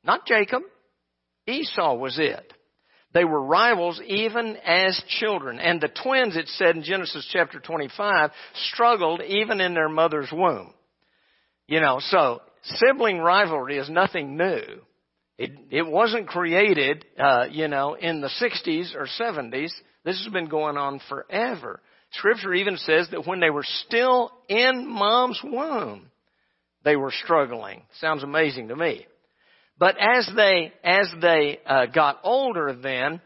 Not 0.03 0.25
Jacob. 0.25 0.63
Esau 1.47 1.97
was 1.97 2.19
it. 2.19 2.55
They 3.13 3.23
were 3.23 3.45
rivals 3.45 4.01
even 4.07 4.57
as 4.65 4.99
children. 5.19 5.59
And 5.59 5.79
the 5.79 5.91
twins, 6.03 6.39
it 6.39 6.49
said 6.49 6.75
in 6.75 6.83
Genesis 6.83 7.29
chapter 7.31 7.61
25, 7.61 8.31
struggled 8.71 9.21
even 9.21 9.61
in 9.61 9.75
their 9.75 9.91
mother's 9.91 10.31
womb. 10.33 10.73
You 11.67 11.81
know, 11.81 11.99
so 12.01 12.41
sibling 12.63 13.19
rivalry 13.19 13.77
is 13.77 13.91
nothing 13.91 14.39
new. 14.39 14.63
It, 15.37 15.51
it 15.71 15.87
wasn't 15.87 16.27
created, 16.27 17.05
uh, 17.23 17.45
you 17.51 17.69
know, 17.69 17.93
in 17.93 18.23
the 18.23 18.31
60s 18.41 18.95
or 18.95 19.07
70s. 19.21 19.71
This 20.03 20.25
has 20.25 20.33
been 20.33 20.49
going 20.49 20.79
on 20.79 21.03
forever. 21.11 21.83
Scripture 22.13 22.55
even 22.55 22.79
says 22.79 23.07
that 23.11 23.27
when 23.27 23.41
they 23.41 23.51
were 23.51 23.67
still 23.85 24.33
in 24.49 24.89
mom's 24.89 25.43
womb, 25.45 26.10
they 26.85 26.97
were 26.97 27.13
struggling. 27.13 27.83
Sounds 28.01 28.23
amazing 28.23 28.69
to 28.69 28.77
me. 28.77 29.07
But 29.79 29.97
as 29.99 30.31
they, 30.37 30.73
as 30.85 31.09
they 31.21 31.59
uh, 31.67 31.87
got 31.87 32.21
older 32.23 32.75
then, 32.75 33.21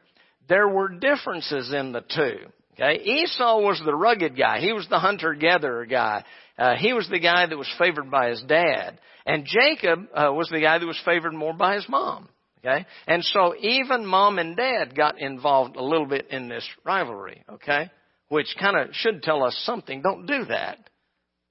there 0.49 0.69
were 0.69 0.89
differences 0.89 1.73
in 1.73 1.93
the 1.93 2.03
two. 2.03 2.39
Okay? 2.75 3.03
Esau 3.03 3.61
was 3.61 3.81
the 3.85 3.95
rugged 3.95 4.37
guy. 4.37 4.61
He 4.61 4.73
was 4.73 4.87
the 4.89 4.99
hunter-gatherer 4.99 5.87
guy. 5.87 6.25
Uh, 6.59 6.75
he 6.77 6.93
was 6.93 7.09
the 7.09 7.19
guy 7.19 7.47
that 7.47 7.59
was 7.59 7.73
favored 7.79 8.11
by 8.11 8.31
his 8.31 8.43
dad. 8.43 8.99
And 9.27 9.47
Jacob 9.47 10.07
uh, 10.15 10.33
was 10.33 10.49
the 10.49 10.61
guy 10.61 10.79
that 10.79 10.87
was 10.87 11.01
favored 11.05 11.33
more 11.33 11.55
by 11.55 11.75
his 11.77 11.89
mom. 11.89 12.29
Okay? 12.61 12.87
And 13.07 13.25
so 13.25 13.55
even 13.59 14.07
mom 14.07 14.39
and 14.39 14.57
dad 14.57 14.97
got 14.97 15.19
involved 15.19 15.77
a 15.77 15.83
little 15.83 16.07
bit 16.07 16.29
in 16.31 16.49
this 16.49 16.67
rivalry. 16.85 17.43
Okay? 17.49 17.91
Which 18.29 18.55
kind 18.59 18.77
of 18.77 18.95
should 18.95 19.23
tell 19.23 19.43
us 19.45 19.61
something. 19.65 20.03
Don't 20.03 20.27
do 20.27 20.45
that, 20.47 20.79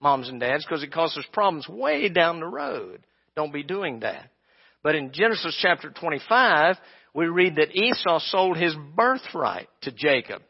moms 0.04 0.30
and 0.30 0.40
dads, 0.40 0.66
because 0.66 0.84
it 0.84 0.92
causes 0.92 1.26
problems 1.32 1.68
way 1.68 2.10
down 2.10 2.40
the 2.40 2.46
road. 2.46 3.04
Don't 3.36 3.54
be 3.54 3.64
doing 3.64 4.02
that. 4.02 4.30
But 4.84 4.96
in 4.96 5.14
Genesis 5.14 5.58
chapter 5.62 5.90
25, 5.90 6.76
we 7.16 7.26
read 7.26 7.56
that 7.56 7.74
Esau 7.74 8.20
sold 8.20 8.58
his 8.58 8.76
birthright 8.96 9.70
to 9.84 9.92
Jacob. 9.92 10.42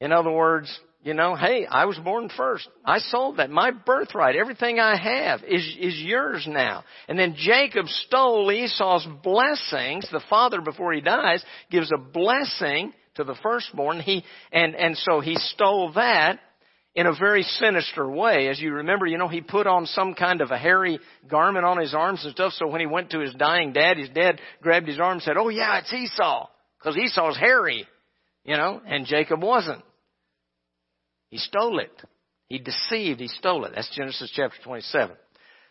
In 0.00 0.12
other 0.12 0.30
words, 0.30 0.76
you 1.02 1.14
know, 1.14 1.36
hey, 1.36 1.66
I 1.66 1.84
was 1.84 1.98
born 1.98 2.30
first. 2.36 2.68
I 2.84 2.98
sold 2.98 3.36
that. 3.36 3.50
My 3.50 3.70
birthright, 3.70 4.34
everything 4.34 4.80
I 4.80 4.96
have 4.96 5.44
is, 5.44 5.62
is 5.78 6.00
yours 6.00 6.44
now. 6.48 6.84
And 7.08 7.18
then 7.18 7.36
Jacob 7.36 7.86
stole 7.86 8.50
Esau's 8.50 9.06
blessings. 9.22 10.08
The 10.10 10.22
father, 10.28 10.60
before 10.60 10.92
he 10.92 11.00
dies, 11.00 11.44
gives 11.70 11.92
a 11.92 11.98
blessing 11.98 12.92
to 13.14 13.24
the 13.24 13.36
firstborn. 13.42 14.00
He, 14.00 14.24
and, 14.52 14.74
and 14.74 14.96
so 14.96 15.20
he 15.20 15.36
stole 15.36 15.92
that 15.92 16.40
in 16.98 17.06
a 17.06 17.14
very 17.14 17.44
sinister 17.44 18.10
way. 18.10 18.48
As 18.48 18.58
you 18.58 18.72
remember, 18.72 19.06
you 19.06 19.18
know, 19.18 19.28
he 19.28 19.40
put 19.40 19.68
on 19.68 19.86
some 19.86 20.14
kind 20.14 20.40
of 20.40 20.50
a 20.50 20.58
hairy 20.58 20.98
garment 21.30 21.64
on 21.64 21.78
his 21.78 21.94
arms 21.94 22.24
and 22.24 22.34
stuff, 22.34 22.54
so 22.54 22.66
when 22.66 22.80
he 22.80 22.88
went 22.88 23.10
to 23.10 23.20
his 23.20 23.32
dying 23.34 23.72
dad, 23.72 23.98
his 23.98 24.08
dad 24.08 24.40
grabbed 24.60 24.88
his 24.88 24.98
arm 24.98 25.12
and 25.12 25.22
said, 25.22 25.36
oh 25.36 25.48
yeah, 25.48 25.78
it's 25.78 25.92
Esau, 25.92 26.48
because 26.76 26.96
Esau's 26.96 27.36
hairy, 27.36 27.86
you 28.44 28.56
know, 28.56 28.82
and 28.84 29.06
Jacob 29.06 29.40
wasn't. 29.40 29.84
He 31.28 31.38
stole 31.38 31.78
it. 31.78 31.92
He 32.48 32.58
deceived, 32.58 33.20
he 33.20 33.28
stole 33.28 33.64
it. 33.64 33.74
That's 33.76 33.94
Genesis 33.94 34.32
chapter 34.34 34.56
27. 34.64 35.14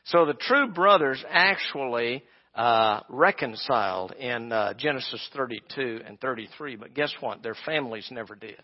So 0.05 0.25
the 0.25 0.33
true 0.33 0.71
brothers 0.71 1.21
actually 1.29 2.23
uh, 2.55 3.01
reconciled 3.09 4.13
in 4.13 4.53
uh, 4.53 4.75
Genesis 4.75 5.29
32 5.35 6.03
and 6.07 6.21
33, 6.21 6.77
but 6.77 6.93
guess 6.93 7.13
what? 7.19 7.43
Their 7.43 7.57
families 7.65 8.07
never 8.11 8.33
did 8.33 8.61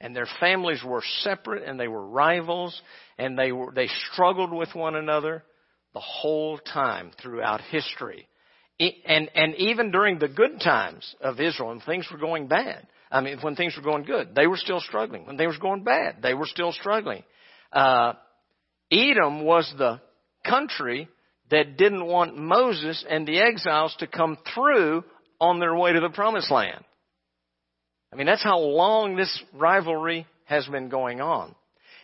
and 0.00 0.14
their 0.14 0.28
families 0.40 0.82
were 0.84 1.02
separate 1.20 1.62
and 1.66 1.80
they 1.80 1.88
were 1.88 2.06
rivals 2.06 2.80
and 3.18 3.38
they 3.38 3.52
were 3.52 3.72
they 3.72 3.88
struggled 4.12 4.52
with 4.52 4.74
one 4.74 4.94
another 4.94 5.42
the 5.94 6.00
whole 6.00 6.58
time 6.58 7.10
throughout 7.22 7.60
history. 7.62 8.28
And 8.78 9.30
and 9.34 9.54
even 9.56 9.90
during 9.90 10.18
the 10.18 10.28
good 10.28 10.60
times 10.60 11.14
of 11.20 11.40
Israel 11.40 11.70
when 11.70 11.80
things 11.80 12.06
were 12.12 12.18
going 12.18 12.46
bad 12.46 12.86
I 13.10 13.22
mean 13.22 13.38
when 13.40 13.56
things 13.56 13.74
were 13.76 13.82
going 13.82 14.04
good 14.04 14.34
they 14.34 14.46
were 14.46 14.58
still 14.58 14.80
struggling. 14.80 15.26
When 15.26 15.38
things 15.38 15.54
were 15.54 15.62
going 15.62 15.84
bad 15.84 16.16
they 16.22 16.34
were 16.34 16.46
still 16.46 16.72
struggling. 16.72 17.22
Uh, 17.72 18.14
Edom 18.92 19.44
was 19.44 19.72
the 19.78 20.00
country 20.44 21.08
that 21.50 21.76
didn't 21.76 22.04
want 22.04 22.36
Moses 22.36 23.04
and 23.08 23.26
the 23.26 23.40
exiles 23.40 23.96
to 23.98 24.06
come 24.06 24.36
through 24.54 25.04
on 25.40 25.58
their 25.58 25.74
way 25.74 25.92
to 25.92 26.00
the 26.00 26.10
promised 26.10 26.50
land 26.50 26.84
I 28.12 28.16
mean, 28.16 28.26
that's 28.26 28.42
how 28.42 28.58
long 28.58 29.16
this 29.16 29.42
rivalry 29.52 30.26
has 30.44 30.66
been 30.66 30.88
going 30.88 31.20
on. 31.20 31.54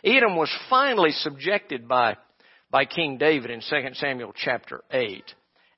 Edom 0.03 0.35
was 0.35 0.53
finally 0.69 1.11
subjected 1.11 1.87
by, 1.87 2.17
by 2.69 2.85
King 2.85 3.17
David 3.17 3.51
in 3.51 3.61
2 3.61 3.93
Samuel 3.93 4.33
chapter 4.35 4.83
8. 4.91 5.23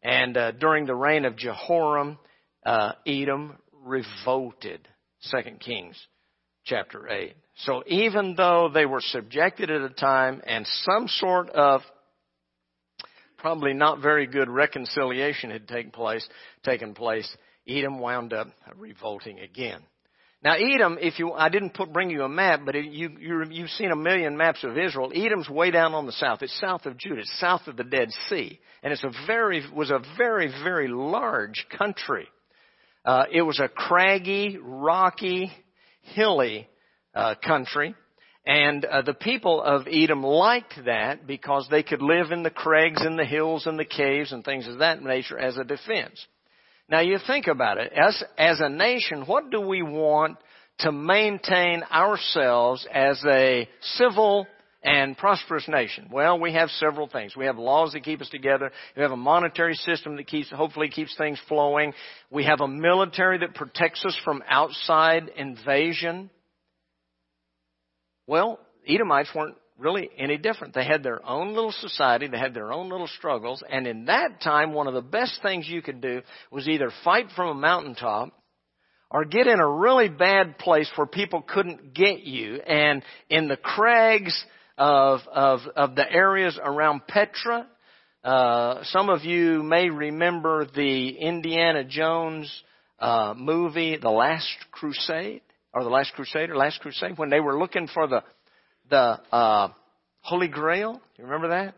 And 0.01 0.38
uh, 0.38 0.51
during 0.51 0.86
the 0.86 0.96
reign 0.96 1.25
of 1.25 1.38
Jehoram, 1.38 2.17
uh, 2.65 2.94
Edom 3.05 3.58
revolted. 3.84 4.88
2 5.32 5.51
Kings 5.60 5.96
chapter 6.65 7.08
8. 7.08 7.36
So 7.58 7.84
even 7.88 8.36
though 8.36 8.70
they 8.74 8.86
were 8.86 9.01
subjected 9.01 9.72
at 9.72 9.82
a 9.82 9.89
time 9.89 10.41
and 10.46 10.67
some 10.67 11.08
sort 11.08 11.50
of 11.51 11.82
probably 13.38 13.74
not 13.74 14.01
very 14.01 14.27
good 14.27 14.50
reconciliation 14.50 15.51
had 15.51 15.67
taken 15.67 15.91
place, 15.91 16.27
taken 16.63 16.94
place, 16.94 17.29
Edom 17.67 18.00
wound 18.00 18.34
up 18.34 18.48
revolting 18.75 19.39
again. 19.39 19.82
Now 20.44 20.56
Edom, 20.56 20.98
if 21.01 21.18
you, 21.18 21.32
I 21.32 21.50
didn't 21.50 21.74
put, 21.74 21.92
bring 21.92 22.10
you 22.12 22.24
a 22.24 22.30
map, 22.30 22.62
but 22.65 22.75
you, 22.75 23.10
you, 23.20 23.44
you've 23.50 23.70
seen 23.72 23.92
a 23.92 23.96
million 23.96 24.38
maps 24.38 24.63
of 24.63 24.77
Israel. 24.77 25.12
Edom's 25.13 25.50
way 25.50 25.72
down 25.72 25.94
on 25.94 26.06
the 26.06 26.12
south. 26.12 26.44
It's 26.44 26.60
south 26.60 26.86
of 26.86 26.98
Judah. 26.98 27.22
It's 27.22 27.39
south 27.39 27.68
of 27.68 27.77
the 27.77 27.84
Dead 27.84 28.10
Sea. 28.30 28.60
And 28.84 28.94
it's 28.94 29.04
a 29.04 29.12
very, 29.25 29.63
was 29.74 29.89
a 29.89 30.01
very, 30.18 30.48
very 30.63 30.88
large 30.88 31.65
country. 31.75 32.27
Uh, 33.04 33.25
it 33.32 33.42
was 33.42 33.60
a 33.60 33.68
craggy, 33.68 34.58
rocky, 34.62 35.51
hilly, 36.01 36.68
uh, 37.15 37.36
country. 37.44 37.96
And 38.46 38.86
uh, 38.86 39.01
the 39.01 39.15
people 39.15 39.62
of 39.62 39.88
Edom 39.92 40.22
liked 40.22 40.75
that 40.86 41.25
because 41.25 41.68
they 41.72 41.82
could 41.82 42.01
live 42.01 42.32
in 42.32 42.44
the 42.44 42.51
crags 42.51 43.01
and 43.01 43.18
the 43.18 43.25
hills 43.25 43.65
and 43.65 43.80
the 43.80 43.86
caves 43.86 44.32
and 44.32 44.44
things 44.44 44.68
of 44.68 44.80
that 44.80 45.01
nature 45.01 45.39
as 45.39 45.58
a 45.58 45.63
defense. 45.63 46.24
Now 46.89 47.00
you 47.00 47.18
think 47.25 47.48
about 47.48 47.77
it. 47.77 47.92
As, 47.94 48.24
as 48.38 48.60
a 48.60 48.70
nation, 48.70 49.24
what 49.25 49.50
do 49.50 49.60
we 49.60 49.82
want 49.82 50.38
to 50.80 50.92
maintain 50.92 51.84
ourselves 51.92 52.86
as 52.94 53.24
a 53.25 53.68
civil 53.82 54.46
and 54.84 55.18
prosperous 55.18 55.68
nation? 55.68 56.10
Well, 56.12 56.39
we 56.39 56.54
have 56.54 56.70
several 56.70 57.08
things. 57.08 57.36
We 57.36 57.46
have 57.46 57.58
laws 57.58 57.94
that 57.94 58.04
keep 58.04 58.22
us 58.22 58.30
together. 58.30 58.72
We 58.96 59.01
have 59.01 59.12
a 59.12 59.18
monetary 59.18 59.74
system 59.74 60.15
that 60.18 60.27
keeps, 60.27 60.51
hopefully 60.51 60.89
keeps 60.89 61.15
things 61.18 61.39
flowing. 61.48 61.94
We 62.30 62.46
have 62.46 62.62
a 62.62 62.68
military 62.68 63.39
that 63.39 63.56
protects 63.56 64.06
us 64.06 64.18
from 64.24 64.44
outside 64.48 65.32
invasion. 65.36 66.30
Well, 68.27 68.60
Edomites 68.88 69.30
weren't 69.34 69.56
really 69.77 70.10
any 70.17 70.38
different. 70.38 70.74
They 70.74 70.86
had 70.86 71.03
their 71.03 71.25
own 71.25 71.53
little 71.53 71.72
society, 71.72 72.27
they 72.27 72.38
had 72.38 72.53
their 72.53 72.72
own 72.72 72.89
little 72.89 73.08
struggles, 73.08 73.63
and 73.70 73.88
in 73.88 74.05
that 74.05 74.41
time, 74.41 74.74
one 74.74 74.88
of 74.88 74.94
the 74.94 75.01
best 75.01 75.39
things 75.41 75.67
you 75.67 75.82
could 75.82 76.01
do 76.01 76.22
was 76.51 76.67
either 76.67 76.91
fight 77.03 77.27
from 77.36 77.50
a 77.50 77.60
mountaintop 77.60 78.29
or 79.12 79.25
get 79.25 79.48
in 79.48 79.60
a 79.60 79.70
really 79.70 80.10
bad 80.10 80.58
place 80.58 80.89
where 80.96 81.08
people 81.08 81.41
couldn't 81.41 81.94
get 81.94 82.22
you. 82.22 82.55
And 82.55 83.03
in 83.29 83.48
the 83.48 83.58
crags 83.58 84.46
of, 84.77 85.20
of, 85.32 85.60
of 85.75 85.96
the 85.96 86.10
areas 86.12 86.60
around 86.62 87.08
Petra, 87.08 87.67
uh, 88.24 88.84
some 88.86 89.10
of 89.10 89.24
you 89.24 89.62
may 89.62 89.89
remember 89.89 90.65
the 90.65 91.10
Indiana 91.10 91.84
Jones 91.84 92.51
uh, 93.00 93.36
movie, 93.38 93.98
The 93.98 94.10
Last 94.10 94.48
Crusade, 94.72 95.41
or 95.74 95.84
The 95.84 95.89
Last 95.89 96.13
Crusader, 96.13 96.55
Last 96.55 96.79
Crusade, 96.82 97.17
when 97.17 97.29
they 97.29 97.39
were 97.39 97.60
looking 97.60 97.88
for 97.88 98.08
the 98.08 98.24
the 98.89 99.20
uh, 99.32 99.70
Holy 100.22 100.48
Grail. 100.48 101.01
You 101.18 101.24
remember 101.25 101.50
that? 101.50 101.75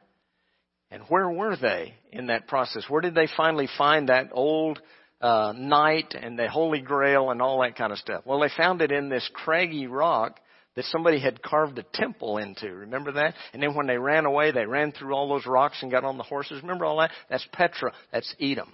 And 0.89 1.03
where 1.09 1.29
were 1.29 1.57
they 1.57 1.95
in 2.11 2.27
that 2.27 2.47
process? 2.47 2.85
Where 2.87 3.01
did 3.01 3.13
they 3.13 3.27
finally 3.35 3.67
find 3.77 4.09
that 4.09 4.29
old 4.31 4.79
uh, 5.19 5.53
knight 5.55 6.15
and 6.19 6.39
the 6.39 6.49
Holy 6.49 6.79
Grail 6.79 7.29
and 7.29 7.41
all 7.41 7.61
that 7.61 7.75
kind 7.75 7.91
of 7.91 7.97
stuff? 7.97 8.23
Well, 8.25 8.39
they 8.39 8.49
found 8.55 8.81
it 8.81 8.91
in 8.91 9.09
this 9.09 9.29
craggy 9.33 9.87
rock 9.87 10.39
that 10.75 10.85
somebody 10.85 11.19
had 11.19 11.41
carved 11.41 11.77
a 11.79 11.83
temple 11.93 12.37
into. 12.37 12.71
Remember 12.71 13.11
that? 13.13 13.33
And 13.51 13.61
then 13.61 13.73
when 13.73 13.87
they 13.87 13.97
ran 13.97 14.25
away, 14.25 14.51
they 14.51 14.65
ran 14.65 14.91
through 14.91 15.13
all 15.13 15.27
those 15.27 15.45
rocks 15.45 15.77
and 15.81 15.91
got 15.91 16.03
on 16.03 16.17
the 16.17 16.23
horses. 16.23 16.61
Remember 16.61 16.85
all 16.85 16.99
that? 16.99 17.11
That's 17.29 17.45
Petra. 17.51 17.91
That's 18.13 18.33
Edom. 18.39 18.71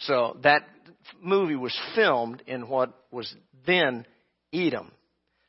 So 0.00 0.36
that 0.42 0.62
movie 1.22 1.56
was 1.56 1.78
filmed 1.94 2.42
in 2.46 2.68
what 2.68 2.92
was 3.10 3.32
then 3.66 4.04
Edom. 4.52 4.90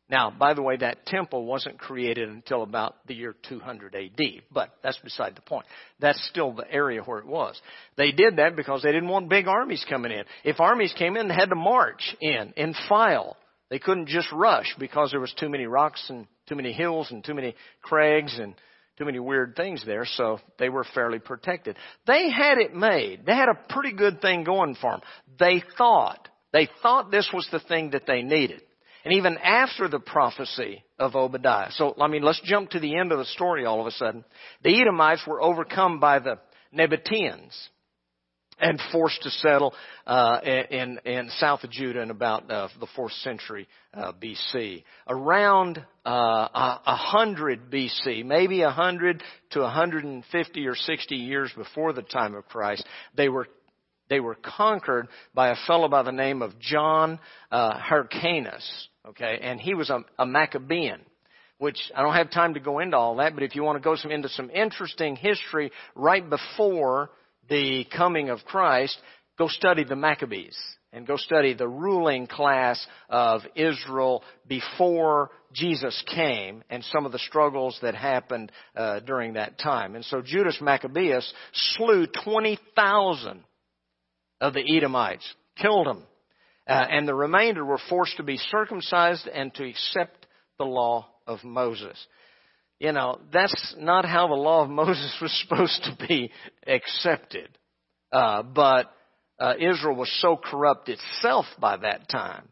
Now, 0.07 0.29
by 0.29 0.53
the 0.53 0.61
way, 0.61 0.77
that 0.77 1.07
temple 1.07 1.45
wasn't 1.45 1.79
created 1.79 2.29
until 2.29 2.61
about 2.61 2.95
the 3.07 3.15
year 3.15 3.35
200 3.49 3.95
AD, 3.95 4.25
but 4.51 4.69
that's 4.83 4.99
beside 4.99 5.35
the 5.35 5.41
point. 5.41 5.65
That's 5.99 6.23
still 6.27 6.53
the 6.53 6.71
area 6.71 7.01
where 7.01 7.17
it 7.17 7.25
was. 7.25 7.59
They 7.97 8.11
did 8.11 8.35
that 8.35 8.55
because 8.55 8.83
they 8.83 8.91
didn't 8.91 9.09
want 9.09 9.29
big 9.29 9.47
armies 9.47 9.83
coming 9.89 10.11
in. 10.11 10.23
If 10.43 10.59
armies 10.59 10.93
came 10.95 11.17
in, 11.17 11.27
they 11.27 11.33
had 11.33 11.49
to 11.49 11.55
march 11.55 12.15
in, 12.21 12.53
in 12.55 12.75
file. 12.87 13.35
They 13.69 13.79
couldn't 13.79 14.07
just 14.07 14.31
rush 14.31 14.75
because 14.77 15.09
there 15.09 15.19
was 15.19 15.33
too 15.39 15.49
many 15.49 15.65
rocks 15.65 16.05
and 16.09 16.27
too 16.47 16.55
many 16.55 16.71
hills 16.71 17.07
and 17.09 17.23
too 17.23 17.33
many 17.33 17.55
crags 17.81 18.37
and 18.37 18.53
too 18.99 19.05
many 19.05 19.19
weird 19.19 19.55
things 19.55 19.83
there, 19.85 20.05
so 20.05 20.39
they 20.59 20.69
were 20.69 20.85
fairly 20.93 21.19
protected. 21.19 21.75
They 22.05 22.29
had 22.29 22.59
it 22.59 22.75
made. 22.75 23.25
They 23.25 23.35
had 23.35 23.49
a 23.49 23.73
pretty 23.73 23.93
good 23.93 24.21
thing 24.21 24.43
going 24.43 24.75
for 24.75 24.91
them. 24.91 25.01
They 25.39 25.63
thought, 25.77 26.29
they 26.53 26.69
thought 26.81 27.11
this 27.11 27.29
was 27.33 27.47
the 27.51 27.59
thing 27.59 27.89
that 27.89 28.05
they 28.05 28.21
needed 28.21 28.61
and 29.05 29.13
even 29.13 29.37
after 29.37 29.87
the 29.87 29.99
prophecy 29.99 30.83
of 30.97 31.15
Obadiah. 31.15 31.71
So, 31.71 31.95
I 32.01 32.07
mean, 32.07 32.23
let's 32.23 32.41
jump 32.43 32.71
to 32.71 32.79
the 32.79 32.97
end 32.97 33.11
of 33.11 33.19
the 33.19 33.25
story 33.25 33.63
all 33.63 33.79
of 33.79 33.87
a 33.87 33.91
sudden. 33.91 34.25
The 34.63 34.81
Edomites 34.81 35.21
were 35.27 35.41
overcome 35.41 35.99
by 35.99 36.19
the 36.19 36.39
Nabateans 36.75 37.53
and 38.57 38.81
forced 38.91 39.21
to 39.21 39.29
settle 39.29 39.73
uh, 40.07 40.39
in, 40.43 40.99
in 41.05 41.29
south 41.37 41.63
of 41.63 41.71
Judah 41.71 42.01
in 42.01 42.09
about 42.09 42.49
uh, 42.49 42.69
the 42.79 42.87
fourth 42.95 43.11
century 43.13 43.67
uh, 43.93 44.13
BC. 44.13 44.83
Around 45.07 45.85
uh, 46.05 46.09
uh, 46.09 46.95
hundred 46.95 47.69
BC, 47.69 48.25
maybe 48.25 48.61
hundred 48.61 49.21
to 49.51 49.67
hundred 49.67 50.05
and 50.05 50.23
fifty 50.31 50.67
or 50.67 50.75
sixty 50.75 51.17
years 51.17 51.51
before 51.55 51.93
the 51.93 52.01
time 52.01 52.33
of 52.33 52.47
Christ, 52.47 52.85
they 53.15 53.29
were 53.29 53.47
they 54.09 54.19
were 54.19 54.35
conquered 54.35 55.07
by 55.33 55.49
a 55.49 55.55
fellow 55.67 55.87
by 55.87 56.03
the 56.03 56.11
name 56.11 56.41
of 56.41 56.59
John 56.59 57.19
uh, 57.51 57.77
Hyrcanus. 57.77 58.87
Okay, 59.09 59.39
and 59.41 59.59
he 59.59 59.73
was 59.73 59.89
a, 59.89 60.03
a 60.17 60.25
Maccabean 60.25 61.01
which 61.57 61.79
I 61.95 62.01
don't 62.01 62.15
have 62.15 62.31
time 62.31 62.55
to 62.55 62.59
go 62.59 62.79
into 62.79 62.97
all 62.97 63.15
that, 63.17 63.33
but 63.33 63.43
if 63.43 63.55
you 63.55 63.63
want 63.63 63.77
to 63.77 63.83
go 63.83 63.95
some, 63.95 64.11
into 64.11 64.29
some 64.29 64.49
interesting 64.49 65.15
history 65.15 65.71
right 65.95 66.27
before 66.29 67.11
the 67.47 67.85
coming 67.95 68.29
of 68.29 68.39
Christ, 68.45 68.97
go 69.37 69.47
study 69.47 69.83
the 69.83 69.95
Maccabees 69.95 70.57
and 70.91 71.05
go 71.05 71.17
study 71.17 71.53
the 71.53 71.67
ruling 71.67 72.27
class 72.27 72.85
of 73.09 73.41
Israel 73.55 74.23
before 74.47 75.29
Jesus 75.53 76.03
came 76.13 76.63
and 76.69 76.83
some 76.85 77.05
of 77.05 77.11
the 77.11 77.19
struggles 77.19 77.77
that 77.81 77.95
happened 77.95 78.51
uh, 78.75 78.99
during 79.01 79.33
that 79.33 79.57
time. 79.59 79.95
And 79.95 80.05
so 80.05 80.21
Judas 80.21 80.57
Maccabeus 80.61 81.33
slew 81.53 82.07
20,000 82.23 83.43
of 84.41 84.53
the 84.53 84.77
Edomites, 84.77 85.27
killed 85.57 85.87
them. 85.87 86.03
Uh, 86.67 86.85
and 86.89 87.07
the 87.07 87.13
remainder 87.13 87.63
were 87.63 87.79
forced 87.89 88.17
to 88.17 88.23
be 88.23 88.37
circumcised 88.37 89.27
and 89.27 89.53
to 89.53 89.67
accept 89.67 90.25
the 90.57 90.65
law 90.65 91.07
of 91.27 91.43
Moses. 91.43 91.97
You 92.79 92.91
know, 92.91 93.19
that's 93.31 93.75
not 93.77 94.05
how 94.05 94.27
the 94.27 94.33
law 94.33 94.63
of 94.63 94.69
Moses 94.69 95.15
was 95.21 95.45
supposed 95.47 95.83
to 95.83 96.07
be 96.07 96.31
accepted. 96.67 97.49
Uh, 98.11 98.43
but 98.43 98.91
uh, 99.39 99.53
Israel 99.59 99.95
was 99.95 100.11
so 100.21 100.37
corrupt 100.37 100.89
itself 100.89 101.45
by 101.59 101.77
that 101.77 102.09
time 102.09 102.47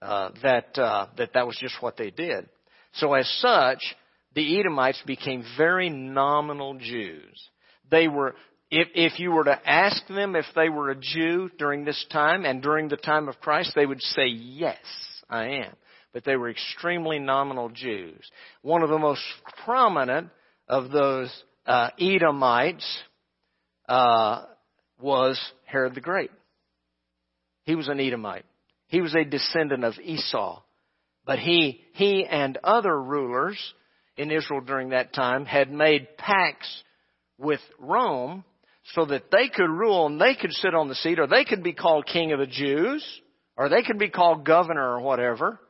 uh, 0.00 0.30
that 0.42 0.78
uh, 0.78 1.06
that 1.16 1.34
that 1.34 1.46
was 1.46 1.56
just 1.60 1.74
what 1.80 1.96
they 1.96 2.10
did. 2.10 2.48
So 2.94 3.14
as 3.14 3.28
such, 3.40 3.82
the 4.34 4.58
Edomites 4.58 5.02
became 5.06 5.44
very 5.56 5.90
nominal 5.90 6.74
Jews. 6.78 7.48
They 7.90 8.08
were 8.08 8.34
if, 8.72 8.88
if 8.94 9.20
you 9.20 9.32
were 9.32 9.44
to 9.44 9.70
ask 9.70 10.06
them 10.08 10.34
if 10.34 10.46
they 10.56 10.70
were 10.70 10.88
a 10.88 10.96
Jew 10.96 11.50
during 11.58 11.84
this 11.84 12.06
time 12.10 12.46
and 12.46 12.62
during 12.62 12.88
the 12.88 12.96
time 12.96 13.28
of 13.28 13.38
Christ, 13.38 13.72
they 13.74 13.84
would 13.84 14.00
say, 14.00 14.24
yes, 14.28 14.78
I 15.28 15.48
am. 15.48 15.74
But 16.14 16.24
they 16.24 16.36
were 16.36 16.48
extremely 16.48 17.18
nominal 17.18 17.68
Jews. 17.68 18.18
One 18.62 18.82
of 18.82 18.88
the 18.88 18.98
most 18.98 19.20
prominent 19.66 20.30
of 20.68 20.90
those 20.90 21.30
uh, 21.66 21.90
Edomites 22.00 22.86
uh, 23.90 24.44
was 24.98 25.38
Herod 25.66 25.94
the 25.94 26.00
Great. 26.00 26.30
He 27.64 27.74
was 27.74 27.88
an 27.88 28.00
Edomite. 28.00 28.46
He 28.86 29.02
was 29.02 29.14
a 29.14 29.24
descendant 29.24 29.84
of 29.84 29.98
Esau. 30.02 30.62
But 31.26 31.40
he, 31.40 31.82
he 31.92 32.24
and 32.24 32.56
other 32.64 32.98
rulers 32.98 33.58
in 34.16 34.30
Israel 34.30 34.62
during 34.62 34.90
that 34.90 35.12
time 35.12 35.44
had 35.44 35.70
made 35.70 36.16
pacts 36.16 36.82
with 37.36 37.60
Rome 37.78 38.44
so 38.94 39.04
that 39.06 39.30
they 39.30 39.48
could 39.48 39.70
rule 39.70 40.06
and 40.06 40.20
they 40.20 40.34
could 40.34 40.52
sit 40.52 40.74
on 40.74 40.88
the 40.88 40.94
seat, 40.94 41.18
or 41.18 41.26
they 41.26 41.44
could 41.44 41.62
be 41.62 41.72
called 41.72 42.06
king 42.06 42.32
of 42.32 42.38
the 42.38 42.46
Jews, 42.46 43.04
or 43.56 43.68
they 43.68 43.82
could 43.82 43.98
be 43.98 44.10
called 44.10 44.44
governor 44.44 44.96
or 44.96 45.00
whatever. 45.00 45.60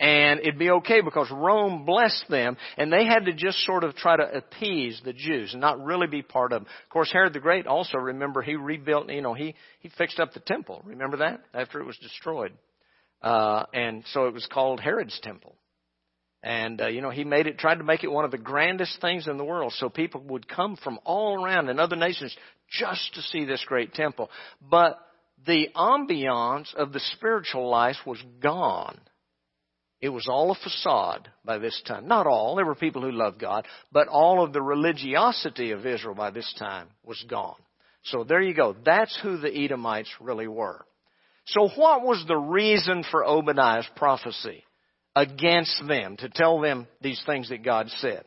And 0.00 0.40
it'd 0.40 0.58
be 0.58 0.70
okay 0.70 1.02
because 1.02 1.30
Rome 1.30 1.84
blessed 1.84 2.24
them, 2.28 2.56
and 2.76 2.92
they 2.92 3.04
had 3.04 3.26
to 3.26 3.32
just 3.32 3.58
sort 3.64 3.84
of 3.84 3.94
try 3.94 4.16
to 4.16 4.38
appease 4.38 5.00
the 5.04 5.12
Jews 5.12 5.52
and 5.52 5.60
not 5.60 5.82
really 5.84 6.08
be 6.08 6.20
part 6.20 6.52
of 6.52 6.62
them. 6.62 6.68
Of 6.84 6.90
course, 6.90 7.12
Herod 7.12 7.32
the 7.32 7.38
Great 7.38 7.68
also, 7.68 7.98
remember, 7.98 8.42
he 8.42 8.56
rebuilt, 8.56 9.08
you 9.08 9.22
know, 9.22 9.34
he, 9.34 9.54
he 9.80 9.90
fixed 9.90 10.18
up 10.18 10.32
the 10.32 10.40
temple. 10.40 10.82
Remember 10.84 11.18
that? 11.18 11.44
After 11.54 11.80
it 11.80 11.86
was 11.86 11.96
destroyed. 11.98 12.52
Uh, 13.22 13.64
and 13.72 14.02
so 14.12 14.26
it 14.26 14.34
was 14.34 14.46
called 14.52 14.80
Herod's 14.80 15.18
temple. 15.22 15.54
And, 16.44 16.78
uh, 16.82 16.88
you 16.88 17.00
know, 17.00 17.08
he 17.08 17.24
made 17.24 17.46
it, 17.46 17.56
tried 17.56 17.76
to 17.76 17.84
make 17.84 18.04
it 18.04 18.12
one 18.12 18.26
of 18.26 18.30
the 18.30 18.36
grandest 18.36 19.00
things 19.00 19.26
in 19.26 19.38
the 19.38 19.44
world. 19.44 19.72
So 19.78 19.88
people 19.88 20.20
would 20.28 20.46
come 20.46 20.76
from 20.76 20.98
all 21.02 21.42
around 21.42 21.70
in 21.70 21.80
other 21.80 21.96
nations 21.96 22.36
just 22.70 23.14
to 23.14 23.22
see 23.22 23.46
this 23.46 23.64
great 23.66 23.94
temple. 23.94 24.30
But 24.60 24.98
the 25.46 25.68
ambiance 25.74 26.74
of 26.74 26.92
the 26.92 27.00
spiritual 27.00 27.70
life 27.70 27.96
was 28.04 28.22
gone. 28.40 29.00
It 30.02 30.10
was 30.10 30.28
all 30.28 30.50
a 30.50 30.54
facade 30.54 31.30
by 31.46 31.56
this 31.56 31.80
time. 31.86 32.08
Not 32.08 32.26
all. 32.26 32.56
There 32.56 32.66
were 32.66 32.74
people 32.74 33.00
who 33.00 33.10
loved 33.10 33.40
God. 33.40 33.66
But 33.90 34.08
all 34.08 34.44
of 34.44 34.52
the 34.52 34.60
religiosity 34.60 35.70
of 35.70 35.86
Israel 35.86 36.14
by 36.14 36.30
this 36.30 36.54
time 36.58 36.88
was 37.02 37.24
gone. 37.26 37.56
So 38.02 38.22
there 38.22 38.42
you 38.42 38.52
go. 38.52 38.76
That's 38.84 39.18
who 39.22 39.38
the 39.38 39.64
Edomites 39.64 40.10
really 40.20 40.46
were. 40.46 40.84
So 41.46 41.70
what 41.70 42.02
was 42.02 42.22
the 42.28 42.36
reason 42.36 43.02
for 43.10 43.24
Obadiah's 43.24 43.88
prophecy? 43.96 44.62
Against 45.16 45.82
them 45.86 46.16
to 46.18 46.28
tell 46.28 46.60
them 46.60 46.86
these 47.00 47.22
things 47.26 47.48
that 47.50 47.64
God 47.64 47.88
said? 47.98 48.24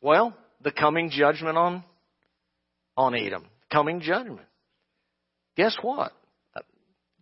Well, 0.00 0.36
the 0.62 0.72
coming 0.72 1.10
judgment 1.10 1.56
on, 1.56 1.84
on 2.96 3.14
Edom. 3.14 3.44
Coming 3.70 4.00
judgment. 4.00 4.46
Guess 5.56 5.76
what? 5.82 6.12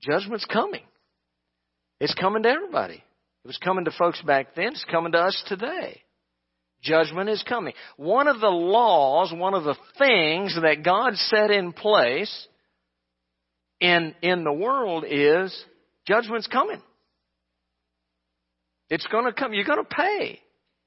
Judgment's 0.03 0.47
coming. 0.47 0.83
It's 2.01 2.15
coming 2.15 2.43
to 2.45 2.49
everybody. 2.49 3.03
It 3.45 3.47
was 3.47 3.59
coming 3.59 3.85
to 3.85 3.91
folks 3.93 4.21
back 4.23 4.55
then. 4.55 4.69
It's 4.69 4.85
coming 4.91 5.13
to 5.13 5.19
us 5.19 5.43
today. 5.47 6.01
Judgment 6.83 7.29
is 7.29 7.45
coming. 7.47 7.75
One 7.97 8.27
of 8.27 8.41
the 8.41 8.49
laws, 8.49 9.33
one 9.35 9.55
of 9.55 9.65
the 9.65 9.77
things 9.99 10.57
that 10.61 10.83
God 10.83 11.15
set 11.17 11.51
in 11.51 11.73
place 11.73 12.49
in, 13.81 14.15
in 14.23 14.45
the 14.45 14.53
world 14.53 15.05
is 15.07 15.55
judgment's 16.07 16.47
coming. 16.47 16.81
It's 18.91 19.07
going 19.07 19.25
to 19.25 19.33
come. 19.33 19.55
You're 19.55 19.65
going 19.65 19.85
to 19.85 19.89
pay. 19.89 20.41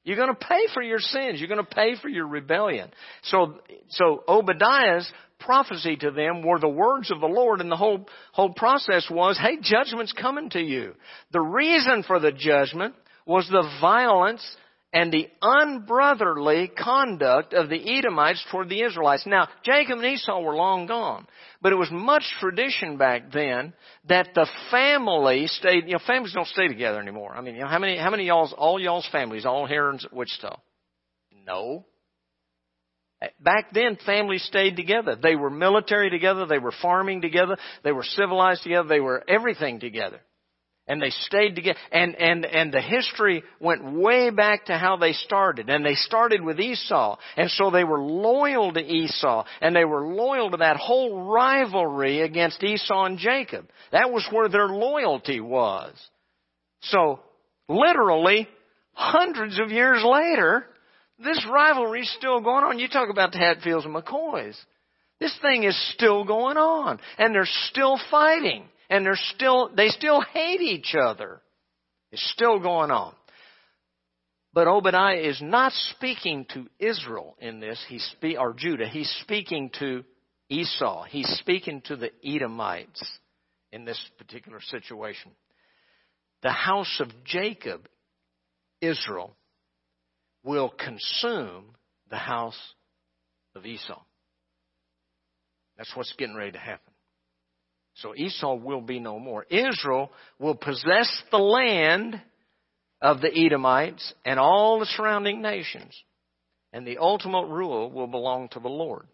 You're 0.03 0.17
going 0.17 0.35
to 0.35 0.35
pay 0.35 0.67
for 0.73 0.83
your 0.83 0.99
sins. 0.99 1.39
You're 1.39 1.47
going 1.47 1.65
to 1.65 1.75
pay 1.75 1.95
for 2.01 2.09
your 2.09 2.27
rebellion. 2.27 2.91
So, 3.23 3.59
so 3.89 4.23
Obadiah's 4.27 5.09
prophecy 5.39 5.95
to 5.97 6.11
them 6.11 6.41
were 6.41 6.59
the 6.59 6.67
words 6.67 7.09
of 7.09 7.21
the 7.21 7.27
Lord 7.27 7.61
and 7.61 7.71
the 7.71 7.77
whole, 7.77 8.07
whole 8.33 8.53
process 8.53 9.07
was, 9.09 9.39
hey, 9.41 9.57
judgment's 9.61 10.13
coming 10.13 10.49
to 10.51 10.59
you. 10.59 10.93
The 11.31 11.41
reason 11.41 12.03
for 12.03 12.19
the 12.19 12.31
judgment 12.31 12.95
was 13.25 13.47
the 13.47 13.67
violence 13.79 14.43
and 14.93 15.11
the 15.11 15.27
unbrotherly 15.41 16.67
conduct 16.67 17.53
of 17.53 17.67
the 17.67 17.97
Edomites 17.97 18.45
toward 18.51 18.69
the 18.69 18.83
Israelites. 18.83 19.25
Now, 19.25 19.49
Jacob 19.63 19.97
and 19.97 20.05
Esau 20.05 20.39
were 20.41 20.55
long 20.55 20.85
gone, 20.85 21.25
but 21.61 21.73
it 21.73 21.77
was 21.77 21.89
much 21.91 22.23
tradition 22.39 22.97
back 22.97 23.31
then 23.33 23.73
that 24.07 24.29
the 24.35 24.47
family 24.69 25.47
stayed, 25.47 25.85
you 25.87 25.93
know, 25.93 25.99
families 26.05 26.33
don't 26.33 26.47
stay 26.47 26.67
together 26.67 27.01
anymore. 27.01 27.35
I 27.35 27.41
mean, 27.41 27.55
you 27.55 27.61
know, 27.61 27.67
how 27.67 27.79
many, 27.79 27.97
how 27.97 28.11
many 28.11 28.27
y'all's, 28.27 28.53
all 28.55 28.79
y'all's 28.79 29.07
families, 29.11 29.45
all 29.45 29.65
here 29.65 29.89
in 29.89 29.99
Wichita? 30.11 30.59
No. 31.45 31.85
Eh, 33.19 33.29
back 33.39 33.73
then, 33.73 33.97
families 34.05 34.43
stayed 34.43 34.75
together. 34.75 35.15
They 35.15 35.35
were 35.35 35.49
military 35.49 36.11
together. 36.11 36.45
They 36.45 36.59
were 36.59 36.73
farming 36.83 37.21
together. 37.21 37.57
They 37.83 37.91
were 37.91 38.03
civilized 38.03 38.61
together. 38.61 38.87
They 38.87 38.99
were 38.99 39.23
everything 39.27 39.79
together. 39.79 40.19
And 40.85 41.01
they 41.01 41.11
stayed 41.11 41.55
together. 41.55 41.79
And, 41.91 42.15
and, 42.15 42.45
and 42.45 42.73
the 42.73 42.81
history 42.81 43.43
went 43.61 43.93
way 43.93 44.31
back 44.31 44.65
to 44.65 44.77
how 44.77 44.97
they 44.97 45.13
started. 45.13 45.69
And 45.69 45.85
they 45.85 45.95
started 45.95 46.41
with 46.41 46.59
Esau. 46.59 47.17
And 47.37 47.49
so 47.51 47.71
they 47.71 47.85
were 47.85 48.01
loyal 48.01 48.73
to 48.73 48.81
Esau. 48.81 49.45
And 49.61 49.73
they 49.73 49.85
were 49.85 50.05
loyal 50.05 50.51
to 50.51 50.57
that 50.57 50.75
whole 50.75 51.31
rivalry 51.31 52.21
against 52.21 52.61
Esau 52.63 53.05
and 53.05 53.17
Jacob. 53.17 53.65
That 53.93 54.11
was 54.11 54.27
where 54.29 54.49
their 54.49 54.67
loyalty 54.67 55.39
was. 55.39 55.93
So, 56.81 57.21
literally, 57.69 58.49
hundreds 58.91 59.57
of 59.61 59.71
years 59.71 60.03
later, 60.03 60.65
this 61.23 61.45
rivalry's 61.49 62.13
still 62.17 62.41
going 62.41 62.65
on. 62.65 62.79
You 62.79 62.89
talk 62.89 63.09
about 63.09 63.31
the 63.31 63.37
Hatfields 63.37 63.85
and 63.85 63.95
McCoys. 63.95 64.57
This 65.21 65.37
thing 65.41 65.63
is 65.63 65.93
still 65.93 66.25
going 66.25 66.57
on. 66.57 66.99
And 67.17 67.33
they're 67.33 67.47
still 67.69 67.97
fighting. 68.11 68.65
And 68.93 69.03
they're 69.03 69.15
still, 69.33 69.71
they 69.75 69.87
still 69.87 70.21
hate 70.21 70.61
each 70.61 70.93
other. 70.93 71.41
It's 72.11 72.31
still 72.31 72.59
going 72.59 72.91
on. 72.91 73.15
But 74.53 74.67
Obadiah 74.67 75.17
is 75.17 75.41
not 75.41 75.73
speaking 75.95 76.45
to 76.53 76.67
Israel 76.77 77.35
in 77.39 77.59
this, 77.59 77.83
he's 77.89 78.03
spe- 78.11 78.37
or 78.37 78.53
Judah. 78.53 78.87
He's 78.87 79.09
speaking 79.23 79.71
to 79.79 80.03
Esau. 80.47 81.05
He's 81.05 81.27
speaking 81.39 81.81
to 81.85 81.95
the 81.95 82.11
Edomites 82.23 83.03
in 83.71 83.83
this 83.83 83.99
particular 84.19 84.61
situation. 84.61 85.31
The 86.43 86.51
house 86.51 86.99
of 86.99 87.07
Jacob, 87.23 87.87
Israel, 88.79 89.35
will 90.43 90.69
consume 90.69 91.73
the 92.11 92.17
house 92.17 92.61
of 93.55 93.65
Esau. 93.65 94.03
That's 95.77 95.95
what's 95.95 96.13
getting 96.15 96.35
ready 96.35 96.51
to 96.51 96.59
happen. 96.59 96.92
So 97.95 98.15
Esau 98.15 98.55
will 98.55 98.81
be 98.81 98.99
no 98.99 99.19
more. 99.19 99.45
Israel 99.49 100.11
will 100.39 100.55
possess 100.55 101.23
the 101.31 101.37
land 101.37 102.19
of 103.01 103.21
the 103.21 103.31
Edomites 103.33 104.13
and 104.25 104.39
all 104.39 104.79
the 104.79 104.85
surrounding 104.85 105.41
nations. 105.41 105.95
And 106.71 106.87
the 106.87 106.97
ultimate 106.97 107.47
rule 107.47 107.91
will 107.91 108.07
belong 108.07 108.49
to 108.49 108.59
the 108.59 108.69
Lord. 108.69 109.05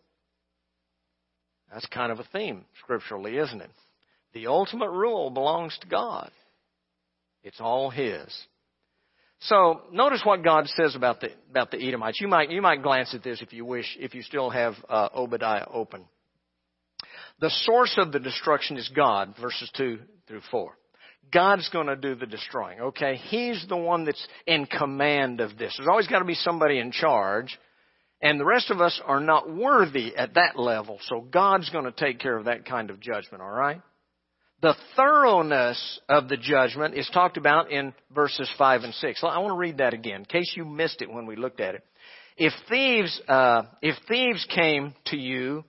That's 1.73 1.85
kind 1.87 2.11
of 2.11 2.19
a 2.19 2.27
theme 2.31 2.65
scripturally, 2.81 3.37
isn't 3.37 3.61
it? 3.61 3.69
The 4.33 4.47
ultimate 4.47 4.91
rule 4.91 5.29
belongs 5.29 5.77
to 5.81 5.87
God. 5.87 6.31
It's 7.43 7.59
all 7.59 7.89
His. 7.89 8.27
So 9.41 9.81
notice 9.91 10.21
what 10.23 10.43
God 10.43 10.67
says 10.67 10.95
about 10.95 11.21
the 11.21 11.29
about 11.49 11.71
the 11.71 11.77
Edomites. 11.77 12.19
You 12.19 12.27
might 12.27 12.49
you 12.49 12.61
might 12.61 12.83
glance 12.83 13.13
at 13.13 13.23
this 13.23 13.41
if 13.41 13.53
you 13.53 13.65
wish, 13.65 13.97
if 13.99 14.13
you 14.13 14.21
still 14.21 14.49
have 14.49 14.73
uh, 14.89 15.09
Obadiah 15.15 15.65
open. 15.71 16.05
The 17.39 17.49
source 17.49 17.95
of 17.97 18.11
the 18.11 18.19
destruction 18.19 18.77
is 18.77 18.89
God, 18.93 19.35
verses 19.39 19.71
two 19.75 19.99
through 20.27 20.41
four. 20.51 20.77
God's 21.31 21.69
going 21.69 21.87
to 21.87 21.95
do 21.95 22.15
the 22.15 22.25
destroying. 22.25 22.79
Okay, 22.79 23.15
He's 23.15 23.65
the 23.69 23.77
one 23.77 24.05
that's 24.05 24.25
in 24.45 24.65
command 24.65 25.41
of 25.41 25.57
this. 25.57 25.75
There's 25.77 25.89
always 25.89 26.07
got 26.07 26.19
to 26.19 26.25
be 26.25 26.33
somebody 26.33 26.79
in 26.79 26.91
charge, 26.91 27.57
and 28.21 28.39
the 28.39 28.45
rest 28.45 28.71
of 28.71 28.81
us 28.81 28.99
are 29.05 29.19
not 29.19 29.53
worthy 29.53 30.15
at 30.15 30.33
that 30.33 30.59
level. 30.59 30.99
So 31.03 31.21
God's 31.21 31.69
going 31.69 31.85
to 31.85 31.91
take 31.91 32.19
care 32.19 32.37
of 32.37 32.45
that 32.45 32.65
kind 32.65 32.89
of 32.89 32.99
judgment. 32.99 33.41
All 33.41 33.49
right. 33.49 33.81
The 34.61 34.75
thoroughness 34.97 36.01
of 36.09 36.27
the 36.27 36.35
judgment 36.35 36.93
is 36.93 37.09
talked 37.13 37.37
about 37.37 37.71
in 37.71 37.93
verses 38.13 38.51
5 38.57 38.83
and 38.83 38.93
6. 38.93 39.23
I 39.23 39.39
want 39.39 39.53
to 39.53 39.57
read 39.57 39.77
that 39.77 39.93
again 39.93 40.21
in 40.21 40.25
case 40.25 40.51
you 40.57 40.65
missed 40.65 41.01
it 41.01 41.09
when 41.09 41.25
we 41.25 41.37
looked 41.37 41.61
at 41.61 41.75
it. 41.75 41.85
If 42.35 42.51
thieves, 42.69 43.21
uh, 43.29 43.63
if 43.81 43.95
thieves 44.09 44.45
came 44.53 44.93
to 45.07 45.17
you, 45.17 45.63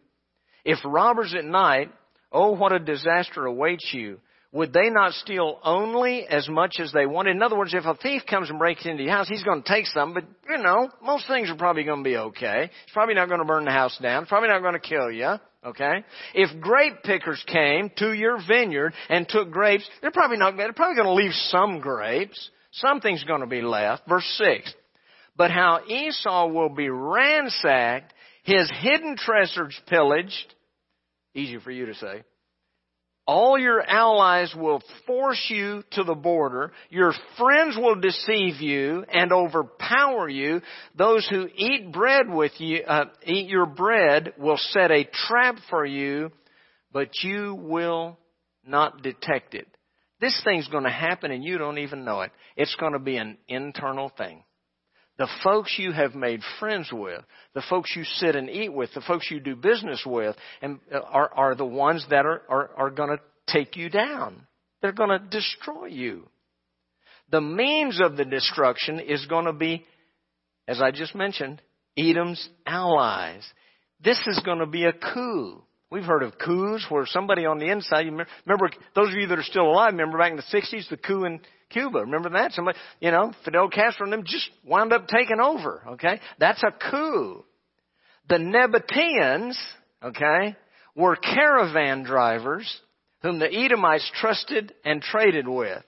if 0.64 0.78
robbers 0.84 1.34
at 1.34 1.44
night, 1.44 1.90
oh, 2.32 2.52
what 2.52 2.72
a 2.72 2.78
disaster 2.78 3.46
awaits 3.46 3.88
you. 3.92 4.18
Would 4.52 4.72
they 4.72 4.90
not 4.90 5.12
steal 5.12 5.60
only 5.62 6.26
as 6.26 6.48
much 6.48 6.80
as 6.80 6.92
they 6.92 7.06
wanted? 7.06 7.36
In 7.36 7.42
other 7.42 7.56
words, 7.56 7.72
if 7.72 7.84
a 7.84 7.94
thief 7.94 8.22
comes 8.28 8.50
and 8.50 8.58
breaks 8.58 8.84
into 8.84 9.04
your 9.04 9.12
house, 9.12 9.28
he's 9.28 9.44
going 9.44 9.62
to 9.62 9.68
take 9.68 9.86
some, 9.86 10.12
but 10.12 10.24
you 10.48 10.58
know, 10.58 10.90
most 11.02 11.28
things 11.28 11.48
are 11.50 11.56
probably 11.56 11.84
going 11.84 12.02
to 12.02 12.10
be 12.10 12.16
okay. 12.16 12.68
He's 12.84 12.92
probably 12.92 13.14
not 13.14 13.28
going 13.28 13.38
to 13.38 13.46
burn 13.46 13.64
the 13.64 13.70
house 13.70 13.96
down. 14.02 14.24
He's 14.24 14.28
probably 14.28 14.48
not 14.48 14.60
going 14.60 14.74
to 14.74 14.80
kill 14.80 15.10
you. 15.12 15.36
Okay? 15.64 16.04
If 16.34 16.60
grape 16.60 17.02
pickers 17.04 17.42
came 17.46 17.92
to 17.98 18.12
your 18.12 18.38
vineyard 18.48 18.92
and 19.08 19.28
took 19.28 19.50
grapes, 19.50 19.88
they're 20.00 20.10
probably 20.10 20.38
not, 20.38 20.56
they're 20.56 20.72
probably 20.72 20.96
going 20.96 21.06
to 21.06 21.22
leave 21.22 21.34
some 21.48 21.78
grapes. 21.78 22.50
Something's 22.72 23.24
going 23.24 23.42
to 23.42 23.46
be 23.46 23.62
left. 23.62 24.08
Verse 24.08 24.26
6. 24.38 24.74
But 25.36 25.50
how 25.50 25.80
Esau 25.86 26.48
will 26.48 26.70
be 26.70 26.88
ransacked, 26.88 28.12
his 28.42 28.70
hidden 28.80 29.16
treasures 29.16 29.78
pillaged, 29.86 30.54
easy 31.34 31.58
for 31.58 31.70
you 31.70 31.86
to 31.86 31.94
say, 31.94 32.22
all 33.26 33.56
your 33.56 33.80
allies 33.80 34.52
will 34.56 34.82
force 35.06 35.46
you 35.48 35.84
to 35.92 36.02
the 36.02 36.16
border. 36.16 36.72
Your 36.88 37.12
friends 37.38 37.76
will 37.76 37.94
deceive 37.94 38.60
you 38.60 39.04
and 39.08 39.32
overpower 39.32 40.28
you. 40.28 40.62
Those 40.96 41.28
who 41.28 41.46
eat 41.54 41.92
bread 41.92 42.28
with 42.28 42.50
you, 42.58 42.82
uh, 42.82 43.04
eat 43.24 43.48
your 43.48 43.66
bread 43.66 44.32
will 44.36 44.56
set 44.56 44.90
a 44.90 45.08
trap 45.28 45.58
for 45.68 45.86
you, 45.86 46.32
but 46.92 47.10
you 47.22 47.54
will 47.54 48.18
not 48.66 49.02
detect 49.02 49.54
it. 49.54 49.68
This 50.20 50.40
thing's 50.42 50.66
going 50.66 50.84
to 50.84 50.90
happen 50.90 51.30
and 51.30 51.44
you 51.44 51.56
don't 51.56 51.78
even 51.78 52.04
know 52.04 52.22
it. 52.22 52.32
It's 52.56 52.74
going 52.80 52.94
to 52.94 52.98
be 52.98 53.16
an 53.16 53.38
internal 53.46 54.10
thing. 54.18 54.42
The 55.20 55.28
folks 55.44 55.74
you 55.78 55.92
have 55.92 56.14
made 56.14 56.40
friends 56.58 56.88
with, 56.90 57.20
the 57.52 57.62
folks 57.68 57.94
you 57.94 58.04
sit 58.04 58.36
and 58.36 58.48
eat 58.48 58.72
with, 58.72 58.94
the 58.94 59.02
folks 59.02 59.30
you 59.30 59.38
do 59.38 59.54
business 59.54 60.02
with, 60.06 60.34
and 60.62 60.80
uh, 60.90 61.00
are, 61.00 61.30
are 61.34 61.54
the 61.54 61.66
ones 61.66 62.06
that 62.08 62.24
are, 62.24 62.40
are, 62.48 62.70
are 62.74 62.90
going 62.90 63.10
to 63.10 63.20
take 63.46 63.76
you 63.76 63.90
down. 63.90 64.46
They're 64.80 64.92
going 64.92 65.10
to 65.10 65.18
destroy 65.18 65.88
you. 65.88 66.26
The 67.30 67.42
means 67.42 68.00
of 68.00 68.16
the 68.16 68.24
destruction 68.24 68.98
is 68.98 69.26
going 69.26 69.44
to 69.44 69.52
be, 69.52 69.84
as 70.66 70.80
I 70.80 70.90
just 70.90 71.14
mentioned, 71.14 71.60
Edom's 71.98 72.48
allies. 72.66 73.44
This 74.02 74.18
is 74.26 74.40
going 74.42 74.60
to 74.60 74.66
be 74.66 74.86
a 74.86 74.94
coup. 74.94 75.62
We've 75.90 76.04
heard 76.04 76.22
of 76.22 76.38
coups 76.38 76.86
where 76.88 77.04
somebody 77.04 77.46
on 77.46 77.58
the 77.58 77.68
inside, 77.70 78.06
you 78.06 78.12
remember, 78.12 78.70
those 78.94 79.08
of 79.08 79.14
you 79.14 79.26
that 79.26 79.38
are 79.38 79.42
still 79.42 79.68
alive, 79.68 79.92
remember 79.92 80.18
back 80.18 80.30
in 80.30 80.36
the 80.36 80.42
60s, 80.42 80.88
the 80.88 80.96
coup 80.96 81.24
in 81.24 81.40
Cuba. 81.70 82.00
Remember 82.00 82.30
that? 82.30 82.52
Somebody, 82.52 82.78
you 83.00 83.10
know, 83.10 83.32
Fidel 83.44 83.68
Castro 83.68 84.04
and 84.04 84.12
them 84.12 84.22
just 84.24 84.48
wound 84.64 84.92
up 84.92 85.08
taking 85.08 85.40
over. 85.40 85.82
Okay? 85.92 86.20
That's 86.38 86.62
a 86.62 86.70
coup. 86.90 87.44
The 88.28 88.36
Nabateans, 88.36 89.56
okay, 90.04 90.56
were 90.94 91.16
caravan 91.16 92.04
drivers 92.04 92.80
whom 93.22 93.40
the 93.40 93.52
Edomites 93.52 94.08
trusted 94.14 94.72
and 94.84 95.02
traded 95.02 95.48
with. 95.48 95.82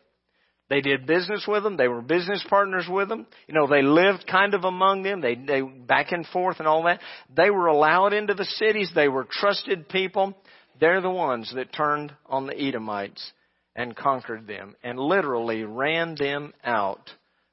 They 0.72 0.80
did 0.80 1.06
business 1.06 1.44
with 1.46 1.64
them. 1.64 1.76
They 1.76 1.86
were 1.86 2.00
business 2.00 2.42
partners 2.48 2.86
with 2.88 3.10
them. 3.10 3.26
You 3.46 3.52
know, 3.52 3.66
they 3.66 3.82
lived 3.82 4.26
kind 4.26 4.54
of 4.54 4.64
among 4.64 5.02
them. 5.02 5.20
They, 5.20 5.34
they 5.34 5.60
back 5.60 6.12
and 6.12 6.26
forth 6.26 6.60
and 6.60 6.66
all 6.66 6.84
that. 6.84 7.02
They 7.36 7.50
were 7.50 7.66
allowed 7.66 8.14
into 8.14 8.32
the 8.32 8.46
cities. 8.46 8.90
They 8.94 9.08
were 9.08 9.26
trusted 9.30 9.90
people. 9.90 10.34
They're 10.80 11.02
the 11.02 11.10
ones 11.10 11.52
that 11.54 11.74
turned 11.74 12.14
on 12.24 12.46
the 12.46 12.58
Edomites 12.58 13.32
and 13.76 13.94
conquered 13.94 14.46
them 14.46 14.74
and 14.82 14.98
literally 14.98 15.62
ran 15.64 16.14
them 16.18 16.54
out 16.64 17.10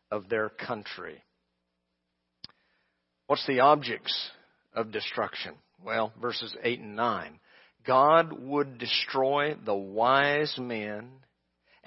of 0.09 0.29
their 0.29 0.47
country. 0.47 1.21
What's 3.27 3.45
the 3.47 3.59
objects 3.59 4.29
of 4.73 4.93
destruction? 4.93 5.55
Well, 5.83 6.13
verses 6.21 6.55
8 6.63 6.79
and 6.79 6.95
9. 6.95 7.37
God 7.85 8.31
would 8.31 8.77
destroy 8.77 9.57
the 9.65 9.75
wise 9.75 10.55
men 10.57 11.09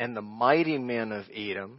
and 0.02 0.16
the 0.16 0.22
mighty 0.22 0.78
men 0.78 1.12
of 1.12 1.26
Edom 1.32 1.78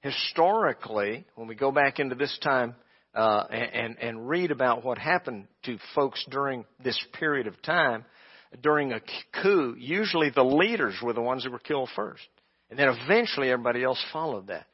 historically, 0.00 1.24
when 1.36 1.48
we 1.48 1.54
go 1.54 1.72
back 1.72 1.98
into 1.98 2.14
this 2.14 2.38
time 2.42 2.74
uh, 3.14 3.44
and, 3.50 3.96
and 3.98 4.28
read 4.28 4.50
about 4.50 4.84
what 4.84 4.98
happened 4.98 5.46
to 5.64 5.78
folks 5.94 6.22
during 6.30 6.66
this 6.84 7.02
period 7.18 7.46
of 7.46 7.60
time, 7.62 8.04
during 8.62 8.92
a 8.92 9.00
coup, 9.42 9.74
usually 9.78 10.28
the 10.28 10.42
leaders 10.42 10.94
were 11.02 11.14
the 11.14 11.22
ones 11.22 11.44
that 11.44 11.52
were 11.52 11.58
killed 11.58 11.88
first. 11.96 12.26
And 12.68 12.78
then 12.78 12.88
eventually 12.88 13.50
everybody 13.50 13.82
else 13.82 14.02
followed 14.12 14.48
that. 14.48 14.66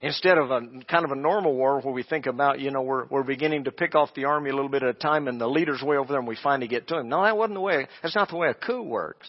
Instead 0.00 0.38
of 0.38 0.50
a 0.50 0.60
kind 0.88 1.04
of 1.04 1.10
a 1.10 1.16
normal 1.16 1.54
war 1.54 1.82
where 1.82 1.92
we 1.92 2.04
think 2.04 2.24
about, 2.24 2.58
you 2.58 2.70
know, 2.70 2.82
we're, 2.82 3.04
we're 3.06 3.22
beginning 3.22 3.64
to 3.64 3.70
pick 3.70 3.94
off 3.94 4.14
the 4.14 4.24
army 4.24 4.48
a 4.48 4.54
little 4.54 4.70
bit 4.70 4.82
at 4.82 4.88
a 4.88 4.94
time 4.94 5.28
and 5.28 5.38
the 5.38 5.46
leader's 5.46 5.82
way 5.82 5.98
over 5.98 6.08
there 6.08 6.20
and 6.20 6.28
we 6.28 6.38
finally 6.42 6.68
get 6.68 6.88
to 6.88 7.00
him. 7.00 7.10
No, 7.10 7.22
that 7.22 7.36
wasn't 7.36 7.56
the 7.56 7.60
way, 7.60 7.86
that's 8.02 8.16
not 8.16 8.30
the 8.30 8.36
way 8.36 8.48
a 8.48 8.54
coup 8.54 8.82
works. 8.82 9.28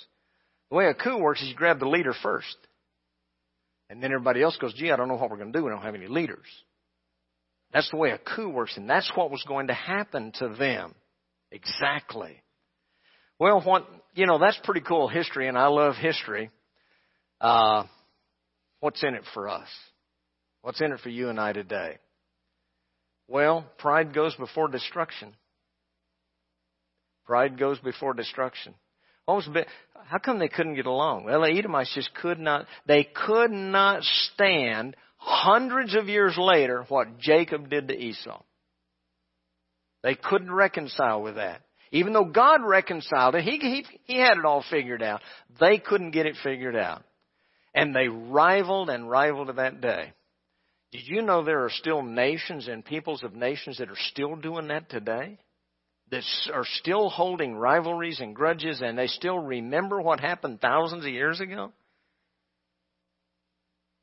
The 0.69 0.77
way 0.77 0.87
a 0.87 0.93
coup 0.93 1.17
works 1.17 1.41
is 1.41 1.49
you 1.49 1.55
grab 1.55 1.79
the 1.79 1.87
leader 1.87 2.13
first. 2.21 2.55
And 3.89 4.03
then 4.03 4.11
everybody 4.11 4.41
else 4.41 4.57
goes, 4.57 4.73
gee, 4.73 4.91
I 4.91 4.97
don't 4.97 5.07
know 5.07 5.15
what 5.15 5.29
we're 5.29 5.37
going 5.37 5.53
to 5.53 5.59
do. 5.59 5.63
We 5.63 5.71
don't 5.71 5.81
have 5.81 5.95
any 5.95 6.07
leaders. 6.07 6.45
That's 7.73 7.89
the 7.89 7.97
way 7.97 8.11
a 8.11 8.17
coup 8.17 8.49
works, 8.49 8.75
and 8.77 8.89
that's 8.89 9.11
what 9.15 9.31
was 9.31 9.43
going 9.47 9.67
to 9.67 9.73
happen 9.73 10.31
to 10.39 10.49
them. 10.49 10.93
Exactly. 11.51 12.41
Well, 13.39 13.61
what, 13.61 13.87
you 14.13 14.25
know, 14.25 14.39
that's 14.39 14.59
pretty 14.63 14.81
cool 14.81 15.07
history, 15.07 15.47
and 15.47 15.57
I 15.57 15.67
love 15.67 15.95
history. 15.95 16.49
Uh, 17.39 17.83
what's 18.79 19.03
in 19.03 19.15
it 19.15 19.23
for 19.33 19.47
us? 19.47 19.67
What's 20.61 20.81
in 20.81 20.91
it 20.91 20.99
for 21.01 21.09
you 21.09 21.29
and 21.29 21.39
I 21.39 21.53
today? 21.53 21.97
Well, 23.27 23.65
pride 23.77 24.13
goes 24.13 24.33
before 24.35 24.69
destruction. 24.69 25.35
Pride 27.25 27.59
goes 27.59 27.79
before 27.79 28.13
destruction. 28.13 28.73
What 29.27 29.45
was 29.45 29.65
how 30.05 30.19
come 30.19 30.39
they 30.39 30.47
couldn't 30.47 30.75
get 30.75 30.85
along? 30.85 31.25
Well, 31.25 31.41
the 31.41 31.51
Edomites 31.51 31.93
just 31.93 32.13
could 32.15 32.39
not, 32.39 32.65
they 32.85 33.03
could 33.03 33.51
not 33.51 34.01
stand 34.03 34.95
hundreds 35.17 35.95
of 35.95 36.07
years 36.07 36.37
later 36.37 36.85
what 36.87 37.19
Jacob 37.19 37.69
did 37.69 37.89
to 37.89 37.93
Esau. 37.93 38.41
They 40.01 40.15
couldn't 40.15 40.49
reconcile 40.49 41.21
with 41.21 41.35
that. 41.35 41.61
Even 41.91 42.13
though 42.13 42.23
God 42.23 42.61
reconciled 42.63 43.35
it, 43.35 43.43
he, 43.43 43.57
he, 43.57 43.85
he 44.05 44.17
had 44.17 44.37
it 44.37 44.45
all 44.45 44.63
figured 44.71 45.03
out. 45.03 45.19
They 45.59 45.77
couldn't 45.77 46.11
get 46.11 46.25
it 46.25 46.37
figured 46.41 46.77
out. 46.77 47.03
And 47.75 47.93
they 47.93 48.07
rivaled 48.07 48.89
and 48.89 49.09
rivaled 49.09 49.47
to 49.47 49.53
that 49.53 49.81
day. 49.81 50.13
Did 50.93 51.05
you 51.05 51.21
know 51.21 51.43
there 51.43 51.65
are 51.65 51.69
still 51.69 52.01
nations 52.01 52.69
and 52.69 52.83
peoples 52.83 53.23
of 53.23 53.35
nations 53.35 53.79
that 53.79 53.89
are 53.89 53.97
still 54.09 54.37
doing 54.37 54.69
that 54.69 54.89
today? 54.89 55.37
That 56.09 56.23
are 56.53 56.65
still 56.65 57.09
holding 57.09 57.55
rivalries 57.55 58.21
and 58.21 58.33
grudges 58.33 58.81
and 58.81 58.97
they 58.97 59.07
still 59.07 59.37
remember 59.37 60.01
what 60.01 60.19
happened 60.21 60.61
thousands 60.61 61.03
of 61.03 61.11
years 61.11 61.41
ago? 61.41 61.73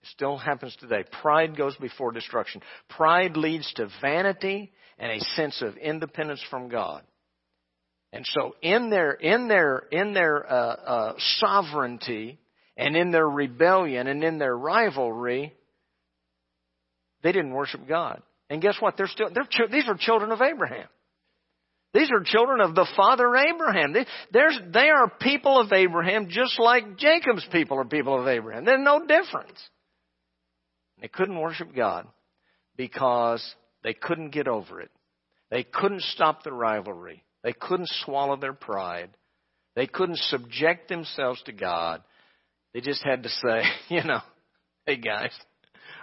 It 0.03 0.09
still 0.11 0.37
happens 0.37 0.77
today. 0.79 1.05
Pride 1.23 1.57
goes 1.57 1.75
before 1.77 2.13
destruction. 2.13 2.61
Pride 2.91 3.39
leads 3.39 3.73
to 3.75 3.89
vanity 4.03 4.71
and 4.99 5.11
a 5.11 5.25
sense 5.35 5.63
of 5.63 5.79
independence 5.79 6.45
from 6.51 6.69
God. 6.69 7.03
And 8.13 8.25
so 8.27 8.55
in 8.63 8.91
their, 8.91 9.13
in 9.13 9.49
their, 9.49 9.79
in 9.91 10.13
their, 10.13 10.47
uh, 10.47 10.55
uh, 10.55 11.15
sovereignty 11.39 12.39
and 12.77 12.97
in 12.97 13.11
their 13.11 13.29
rebellion 13.29 14.07
and 14.07 14.23
in 14.23 14.39
their 14.39 14.57
rivalry, 14.57 15.53
they 17.23 17.33
didn't 17.33 17.55
worship 17.55 17.89
God. 17.89 18.23
And 18.51 18.63
guess 18.63 18.77
what? 18.79 18.97
They're 18.97 19.09
still, 19.09 19.31
they're, 19.35 19.69
these 19.69 19.89
are 19.89 19.97
children 19.99 20.31
of 20.31 20.41
Abraham. 20.43 20.87
These 21.95 22.11
are 22.11 22.25
children 22.25 22.61
of 22.61 22.75
the 22.75 22.89
father 22.97 23.35
Abraham. 23.37 23.93
They, 23.93 24.05
they 24.33 24.91
are 24.91 25.09
people 25.21 25.61
of 25.61 25.73
Abraham 25.73 26.27
just 26.29 26.59
like 26.59 26.97
Jacob's 26.97 27.47
people 27.53 27.79
are 27.79 27.85
people 27.85 28.21
of 28.21 28.27
Abraham. 28.27 28.65
There's 28.65 28.85
no 28.85 29.07
difference. 29.07 29.63
They 31.01 31.07
couldn't 31.07 31.39
worship 31.39 31.75
God 31.75 32.09
because 32.77 33.45
they 33.85 33.95
couldn't 33.95 34.31
get 34.31 34.49
over 34.49 34.81
it. 34.81 34.91
They 35.51 35.63
couldn't 35.63 36.03
stop 36.03 36.43
the 36.43 36.53
rivalry. 36.53 37.23
They 37.45 37.53
couldn't 37.53 37.91
swallow 38.05 38.37
their 38.37 38.55
pride. 38.55 39.11
They 39.77 39.87
couldn't 39.87 40.19
subject 40.19 40.89
themselves 40.89 41.41
to 41.45 41.53
God. 41.53 42.03
They 42.73 42.81
just 42.81 43.05
had 43.05 43.23
to 43.23 43.29
say, 43.29 43.63
you 43.89 44.03
know, 44.03 44.21
hey 44.85 44.97
guys, 44.97 45.33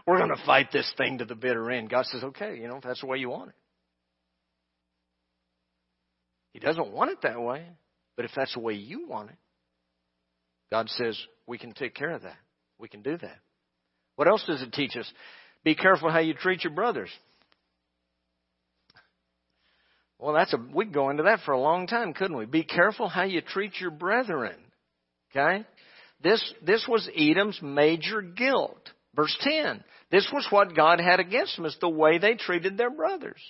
we're 0.08 0.20
going 0.20 0.36
to 0.36 0.46
fight 0.46 0.72
this 0.72 0.90
thing 0.98 1.18
to 1.18 1.26
the 1.26 1.36
bitter 1.36 1.70
end. 1.70 1.90
God 1.90 2.06
says, 2.06 2.24
okay, 2.24 2.58
you 2.58 2.70
know, 2.70 2.78
if 2.78 2.84
that's 2.84 3.02
the 3.02 3.08
way 3.08 3.18
you 3.18 3.30
want 3.30 3.50
it. 3.50 3.56
He 6.54 6.60
doesn't 6.60 6.92
want 6.92 7.12
it 7.12 7.22
that 7.24 7.42
way, 7.42 7.66
but 8.16 8.26
if 8.26 8.32
that's 8.36 8.54
the 8.54 8.60
way 8.60 8.74
you 8.74 9.08
want 9.08 9.30
it, 9.30 9.38
God 10.70 10.90
says, 10.90 11.20
we 11.48 11.58
can 11.58 11.74
take 11.74 11.96
care 11.96 12.12
of 12.12 12.24
that. 12.24 12.38
We 12.80 12.88
can 12.88 13.02
do 13.02 13.18
that. 13.18 13.40
What 14.16 14.28
else 14.28 14.44
does 14.46 14.62
it 14.62 14.74
teach 14.74 14.96
us? 14.96 15.12
Be 15.64 15.76
careful 15.76 16.10
how 16.10 16.20
you 16.20 16.34
treat 16.34 16.64
your 16.64 16.74
brothers. 16.74 17.10
Well, 20.20 20.34
that's 20.34 20.54
a, 20.54 20.58
we 20.74 20.86
could 20.86 20.94
go 20.94 21.10
into 21.10 21.24
that 21.24 21.40
for 21.46 21.52
a 21.52 21.60
long 21.60 21.88
time, 21.88 22.14
couldn't 22.14 22.38
we? 22.38 22.46
Be 22.46 22.64
careful 22.64 23.10
how 23.10 23.24
you 23.24 23.42
treat 23.42 23.80
your 23.80 23.92
brethren. 23.92 24.56
Okay? 25.32 25.66
This, 26.24 26.54
this 26.64 26.86
was 26.88 27.10
Edom's 27.18 27.60
major 27.62 28.22
guilt. 28.22 28.78
Verse 29.16 29.36
10. 29.42 29.84
This 30.12 30.30
was 30.32 30.46
what 30.52 30.76
God 30.76 31.00
had 31.00 31.20
against 31.20 31.56
them, 31.56 31.66
is 31.66 31.76
the 31.82 31.90
way 31.90 32.18
they 32.18 32.36
treated 32.36 32.78
their 32.78 32.92
brothers. 32.92 33.42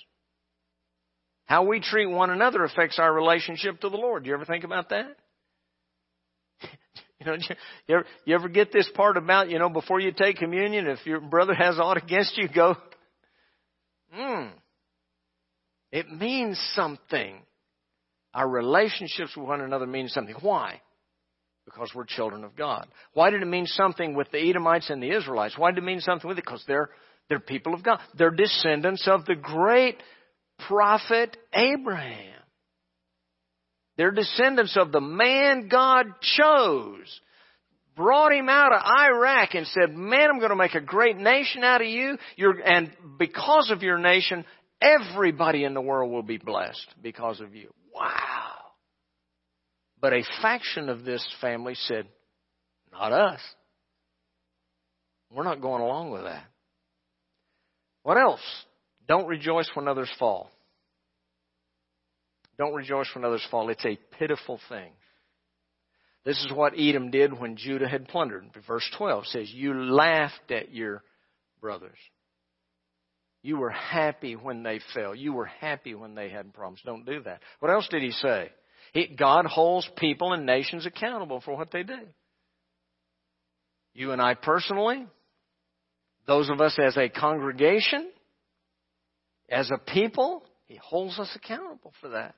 How 1.51 1.63
we 1.63 1.81
treat 1.81 2.05
one 2.05 2.29
another 2.29 2.63
affects 2.63 2.97
our 2.97 3.13
relationship 3.13 3.81
to 3.81 3.89
the 3.89 3.97
Lord. 3.97 4.23
Do 4.23 4.29
you 4.29 4.35
ever 4.35 4.45
think 4.45 4.63
about 4.63 4.87
that? 4.89 5.17
You 7.19 7.27
know, 7.27 7.33
you 7.87 7.95
ever, 7.95 8.05
you 8.25 8.33
ever 8.33 8.49
get 8.49 8.71
this 8.71 8.89
part 8.95 9.15
about, 9.15 9.51
you 9.51 9.59
know, 9.59 9.69
before 9.69 9.99
you 9.99 10.11
take 10.11 10.37
communion, 10.37 10.87
if 10.87 11.05
your 11.05 11.19
brother 11.19 11.53
has 11.53 11.77
aught 11.77 11.97
against 11.97 12.35
you, 12.35 12.47
go, 12.47 12.75
hmm. 14.11 14.47
It 15.91 16.09
means 16.09 16.57
something. 16.73 17.43
Our 18.33 18.49
relationships 18.49 19.37
with 19.37 19.45
one 19.45 19.61
another 19.61 19.85
mean 19.85 20.07
something. 20.07 20.33
Why? 20.41 20.81
Because 21.65 21.91
we're 21.93 22.05
children 22.05 22.43
of 22.43 22.55
God. 22.55 22.87
Why 23.13 23.29
did 23.29 23.43
it 23.43 23.47
mean 23.47 23.67
something 23.67 24.15
with 24.15 24.31
the 24.31 24.39
Edomites 24.39 24.89
and 24.89 25.03
the 25.03 25.15
Israelites? 25.15 25.55
Why 25.59 25.69
did 25.69 25.83
it 25.83 25.85
mean 25.85 25.99
something 25.99 26.27
with 26.27 26.39
it? 26.39 26.45
Because 26.45 26.63
they're, 26.65 26.89
they're 27.29 27.39
people 27.39 27.75
of 27.75 27.83
God. 27.83 27.99
They're 28.17 28.31
descendants 28.31 29.07
of 29.07 29.25
the 29.25 29.35
great 29.35 29.97
prophet 30.67 31.35
Abraham. 31.53 32.33
They're 33.97 34.11
descendants 34.11 34.77
of 34.77 34.91
the 34.91 35.01
man 35.01 35.67
God 35.67 36.07
chose. 36.21 37.21
Brought 37.95 38.31
him 38.31 38.49
out 38.49 38.73
of 38.73 38.81
Iraq 38.81 39.53
and 39.53 39.67
said, 39.67 39.95
man, 39.95 40.29
I'm 40.29 40.39
going 40.39 40.49
to 40.49 40.55
make 40.55 40.75
a 40.75 40.81
great 40.81 41.17
nation 41.17 41.63
out 41.63 41.81
of 41.81 41.87
you. 41.87 42.17
You're, 42.37 42.59
and 42.59 42.91
because 43.19 43.69
of 43.69 43.83
your 43.83 43.97
nation, 43.97 44.45
everybody 44.81 45.65
in 45.65 45.73
the 45.73 45.81
world 45.81 46.11
will 46.11 46.23
be 46.23 46.37
blessed 46.37 46.87
because 47.01 47.41
of 47.41 47.53
you. 47.53 47.69
Wow. 47.93 48.53
But 49.99 50.13
a 50.13 50.23
faction 50.41 50.89
of 50.89 51.03
this 51.03 51.23
family 51.41 51.75
said, 51.75 52.07
not 52.91 53.11
us. 53.11 53.39
We're 55.31 55.43
not 55.43 55.61
going 55.61 55.81
along 55.81 56.11
with 56.11 56.23
that. 56.23 56.43
What 58.03 58.17
else? 58.17 58.41
Don't 59.11 59.27
rejoice 59.27 59.69
when 59.73 59.89
others 59.89 60.09
fall. 60.17 60.49
Don't 62.57 62.73
rejoice 62.73 63.09
when 63.13 63.25
others 63.25 63.45
fall. 63.51 63.67
It's 63.67 63.83
a 63.83 63.99
pitiful 64.17 64.57
thing. 64.69 64.93
This 66.23 66.37
is 66.37 66.53
what 66.53 66.79
Edom 66.79 67.11
did 67.11 67.37
when 67.37 67.57
Judah 67.57 67.89
had 67.89 68.07
plundered. 68.07 68.45
Verse 68.65 68.89
12 68.97 69.25
says, 69.27 69.51
You 69.51 69.73
laughed 69.73 70.49
at 70.49 70.73
your 70.73 71.03
brothers. 71.59 71.97
You 73.43 73.57
were 73.57 73.71
happy 73.71 74.37
when 74.37 74.63
they 74.63 74.79
fell. 74.93 75.13
You 75.13 75.33
were 75.33 75.47
happy 75.59 75.93
when 75.93 76.15
they 76.15 76.29
had 76.29 76.53
problems. 76.53 76.79
Don't 76.85 77.05
do 77.05 77.21
that. 77.23 77.41
What 77.59 77.69
else 77.69 77.89
did 77.91 78.03
he 78.03 78.11
say? 78.11 78.49
He, 78.93 79.07
God 79.07 79.45
holds 79.45 79.89
people 79.97 80.31
and 80.31 80.45
nations 80.45 80.85
accountable 80.85 81.41
for 81.41 81.57
what 81.57 81.73
they 81.73 81.83
do. 81.83 81.99
You 83.93 84.13
and 84.13 84.21
I 84.21 84.35
personally, 84.35 85.05
those 86.27 86.49
of 86.49 86.61
us 86.61 86.79
as 86.81 86.95
a 86.95 87.09
congregation, 87.09 88.09
as 89.51 89.69
a 89.69 89.77
people, 89.77 90.43
He 90.65 90.77
holds 90.77 91.19
us 91.19 91.29
accountable 91.35 91.93
for 92.01 92.09
that. 92.09 92.35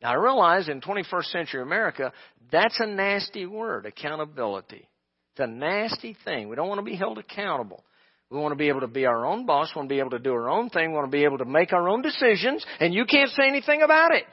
Now 0.00 0.12
I 0.12 0.14
realize 0.14 0.68
in 0.68 0.80
21st 0.80 1.24
century 1.24 1.62
America, 1.62 2.12
that's 2.50 2.78
a 2.80 2.86
nasty 2.86 3.46
word, 3.46 3.86
accountability. 3.86 4.88
It's 5.32 5.40
a 5.40 5.46
nasty 5.46 6.16
thing. 6.24 6.48
We 6.48 6.56
don't 6.56 6.68
want 6.68 6.78
to 6.78 6.84
be 6.84 6.96
held 6.96 7.18
accountable. 7.18 7.84
We 8.30 8.38
want 8.38 8.52
to 8.52 8.56
be 8.56 8.68
able 8.68 8.80
to 8.80 8.88
be 8.88 9.06
our 9.06 9.24
own 9.26 9.46
boss. 9.46 9.70
We 9.74 9.78
want 9.78 9.88
to 9.88 9.94
be 9.94 10.00
able 10.00 10.10
to 10.10 10.18
do 10.18 10.32
our 10.32 10.50
own 10.50 10.70
thing. 10.70 10.90
We 10.90 10.94
want 10.96 11.10
to 11.10 11.16
be 11.16 11.24
able 11.24 11.38
to 11.38 11.44
make 11.44 11.72
our 11.72 11.88
own 11.88 12.02
decisions, 12.02 12.64
and 12.80 12.92
you 12.92 13.04
can't 13.04 13.30
say 13.30 13.46
anything 13.46 13.82
about 13.82 14.12
it. 14.14 14.24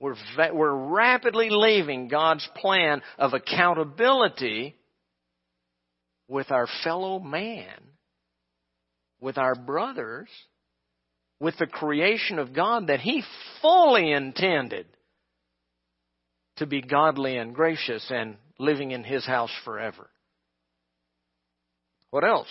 We're, 0.00 0.16
we're 0.52 0.74
rapidly 0.74 1.48
leaving 1.50 2.08
God's 2.08 2.46
plan 2.56 3.02
of 3.18 3.32
accountability 3.32 4.76
with 6.28 6.50
our 6.50 6.66
fellow 6.82 7.18
man, 7.20 7.80
with 9.24 9.38
our 9.38 9.54
brothers, 9.54 10.28
with 11.40 11.56
the 11.58 11.66
creation 11.66 12.38
of 12.38 12.52
God 12.52 12.88
that 12.88 13.00
He 13.00 13.24
fully 13.62 14.12
intended 14.12 14.86
to 16.58 16.66
be 16.66 16.82
godly 16.82 17.38
and 17.38 17.54
gracious 17.54 18.04
and 18.10 18.36
living 18.58 18.90
in 18.90 19.02
His 19.02 19.24
house 19.24 19.50
forever. 19.64 20.10
What 22.10 22.22
else? 22.22 22.48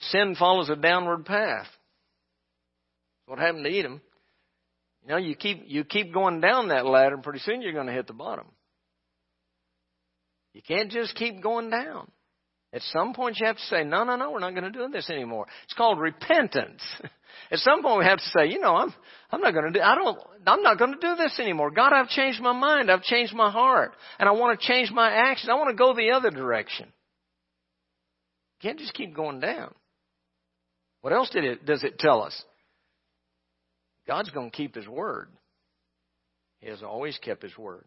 Sin 0.00 0.34
follows 0.36 0.68
a 0.70 0.76
downward 0.76 1.24
path. 1.24 1.68
What 3.26 3.38
happened 3.38 3.64
to 3.64 3.78
Edom? 3.78 4.00
You 5.04 5.08
know, 5.08 5.18
you 5.18 5.36
keep 5.36 5.62
you 5.68 5.84
keep 5.84 6.12
going 6.12 6.40
down 6.40 6.68
that 6.68 6.84
ladder, 6.84 7.14
and 7.14 7.22
pretty 7.22 7.38
soon 7.38 7.62
you're 7.62 7.72
going 7.72 7.86
to 7.86 7.92
hit 7.92 8.08
the 8.08 8.12
bottom. 8.12 8.46
You 10.52 10.62
can't 10.66 10.90
just 10.90 11.14
keep 11.14 11.40
going 11.40 11.70
down. 11.70 12.10
At 12.74 12.82
some 12.82 13.14
point, 13.14 13.38
you 13.38 13.46
have 13.46 13.56
to 13.56 13.62
say, 13.62 13.84
"No, 13.84 14.02
no, 14.02 14.16
no, 14.16 14.32
we're 14.32 14.40
not 14.40 14.50
going 14.50 14.70
to 14.70 14.76
do 14.76 14.88
this 14.88 15.08
anymore." 15.08 15.46
It's 15.62 15.74
called 15.74 16.00
repentance. 16.00 16.82
At 17.52 17.60
some 17.60 17.82
point, 17.82 18.00
we 18.00 18.04
have 18.04 18.18
to 18.18 18.24
say, 18.36 18.48
"You 18.48 18.58
know, 18.58 18.74
I'm 18.74 18.92
I'm 19.30 19.40
not 19.40 19.54
going 19.54 19.72
to 19.72 19.78
do. 19.78 19.80
I 19.80 19.94
don't. 19.94 20.18
I'm 20.44 20.62
not 20.62 20.76
going 20.76 20.92
to 20.92 20.98
do 20.98 21.14
this 21.14 21.38
anymore. 21.38 21.70
God, 21.70 21.92
I've 21.92 22.08
changed 22.08 22.42
my 22.42 22.52
mind. 22.52 22.90
I've 22.90 23.02
changed 23.02 23.32
my 23.32 23.48
heart, 23.48 23.92
and 24.18 24.28
I 24.28 24.32
want 24.32 24.58
to 24.58 24.66
change 24.66 24.90
my 24.90 25.08
action. 25.08 25.50
I 25.50 25.54
want 25.54 25.70
to 25.70 25.76
go 25.76 25.94
the 25.94 26.10
other 26.10 26.30
direction." 26.30 26.92
Can't 28.60 28.78
just 28.78 28.94
keep 28.94 29.14
going 29.14 29.38
down. 29.40 29.72
What 31.02 31.12
else 31.12 31.30
did 31.30 31.44
it 31.44 31.64
does 31.64 31.84
it 31.84 31.98
tell 31.98 32.22
us? 32.22 32.44
God's 34.06 34.30
going 34.30 34.50
to 34.50 34.56
keep 34.56 34.74
His 34.74 34.88
word. 34.88 35.28
He 36.58 36.68
has 36.68 36.82
always 36.82 37.16
kept 37.18 37.42
His 37.42 37.56
word. 37.56 37.84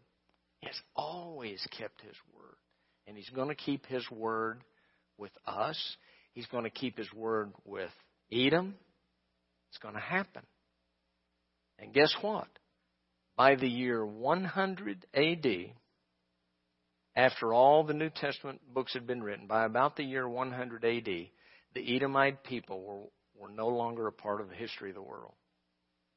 He 0.60 0.66
has 0.68 0.80
always 0.96 1.60
kept 1.76 2.00
His 2.00 2.16
word. 2.34 2.56
And 3.06 3.16
He's 3.16 3.28
going 3.30 3.48
to 3.48 3.54
keep 3.54 3.84
His 3.86 4.08
word 4.10 4.62
with 5.18 5.32
us. 5.46 5.78
He's 6.32 6.46
going 6.46 6.64
to 6.64 6.70
keep 6.70 6.96
His 6.96 7.12
word 7.12 7.52
with 7.64 7.90
Edom. 8.32 8.74
It's 9.70 9.78
going 9.78 9.94
to 9.94 10.00
happen. 10.00 10.42
And 11.78 11.92
guess 11.92 12.14
what? 12.20 12.48
By 13.36 13.54
the 13.54 13.68
year 13.68 14.04
100 14.04 15.06
AD, 15.14 15.46
after 17.14 17.52
all 17.52 17.84
the 17.84 17.94
New 17.94 18.10
Testament 18.10 18.60
books 18.72 18.94
had 18.94 19.06
been 19.06 19.22
written, 19.22 19.46
by 19.46 19.64
about 19.64 19.96
the 19.96 20.04
year 20.04 20.28
100 20.28 20.84
AD, 20.84 21.04
the 21.04 21.96
Edomite 21.96 22.42
people 22.44 22.80
were, 22.82 23.02
were 23.40 23.52
no 23.52 23.68
longer 23.68 24.06
a 24.06 24.12
part 24.12 24.40
of 24.40 24.48
the 24.48 24.54
history 24.54 24.90
of 24.90 24.96
the 24.96 25.02
world 25.02 25.34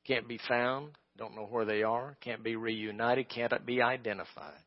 can't 0.06 0.28
be 0.28 0.40
found, 0.48 0.92
don't 1.18 1.36
know 1.36 1.46
where 1.46 1.66
they 1.66 1.84
are, 1.84 2.18
can't 2.22 2.44
be 2.44 2.56
reunited, 2.56 3.30
can't 3.30 3.66
be 3.66 3.82
identified. 3.82 4.64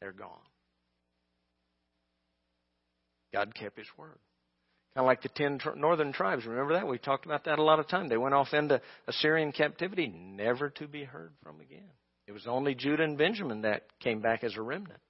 They're 0.00 0.12
gone. 0.12 0.38
God 3.32 3.54
kept 3.54 3.78
His 3.78 3.86
word. 3.96 4.18
Kind 4.94 5.04
of 5.04 5.06
like 5.06 5.22
the 5.22 5.28
ten 5.28 5.60
northern 5.76 6.12
tribes. 6.12 6.46
Remember 6.46 6.74
that? 6.74 6.88
We 6.88 6.98
talked 6.98 7.26
about 7.26 7.44
that 7.44 7.58
a 7.58 7.62
lot 7.62 7.78
of 7.78 7.88
time. 7.88 8.08
They 8.08 8.16
went 8.16 8.34
off 8.34 8.52
into 8.52 8.80
Assyrian 9.06 9.52
captivity, 9.52 10.08
never 10.08 10.70
to 10.70 10.88
be 10.88 11.04
heard 11.04 11.32
from 11.42 11.60
again. 11.60 11.90
It 12.26 12.32
was 12.32 12.46
only 12.46 12.74
Judah 12.74 13.04
and 13.04 13.16
Benjamin 13.16 13.62
that 13.62 13.84
came 14.00 14.20
back 14.20 14.44
as 14.44 14.56
a 14.56 14.62
remnant. 14.62 15.00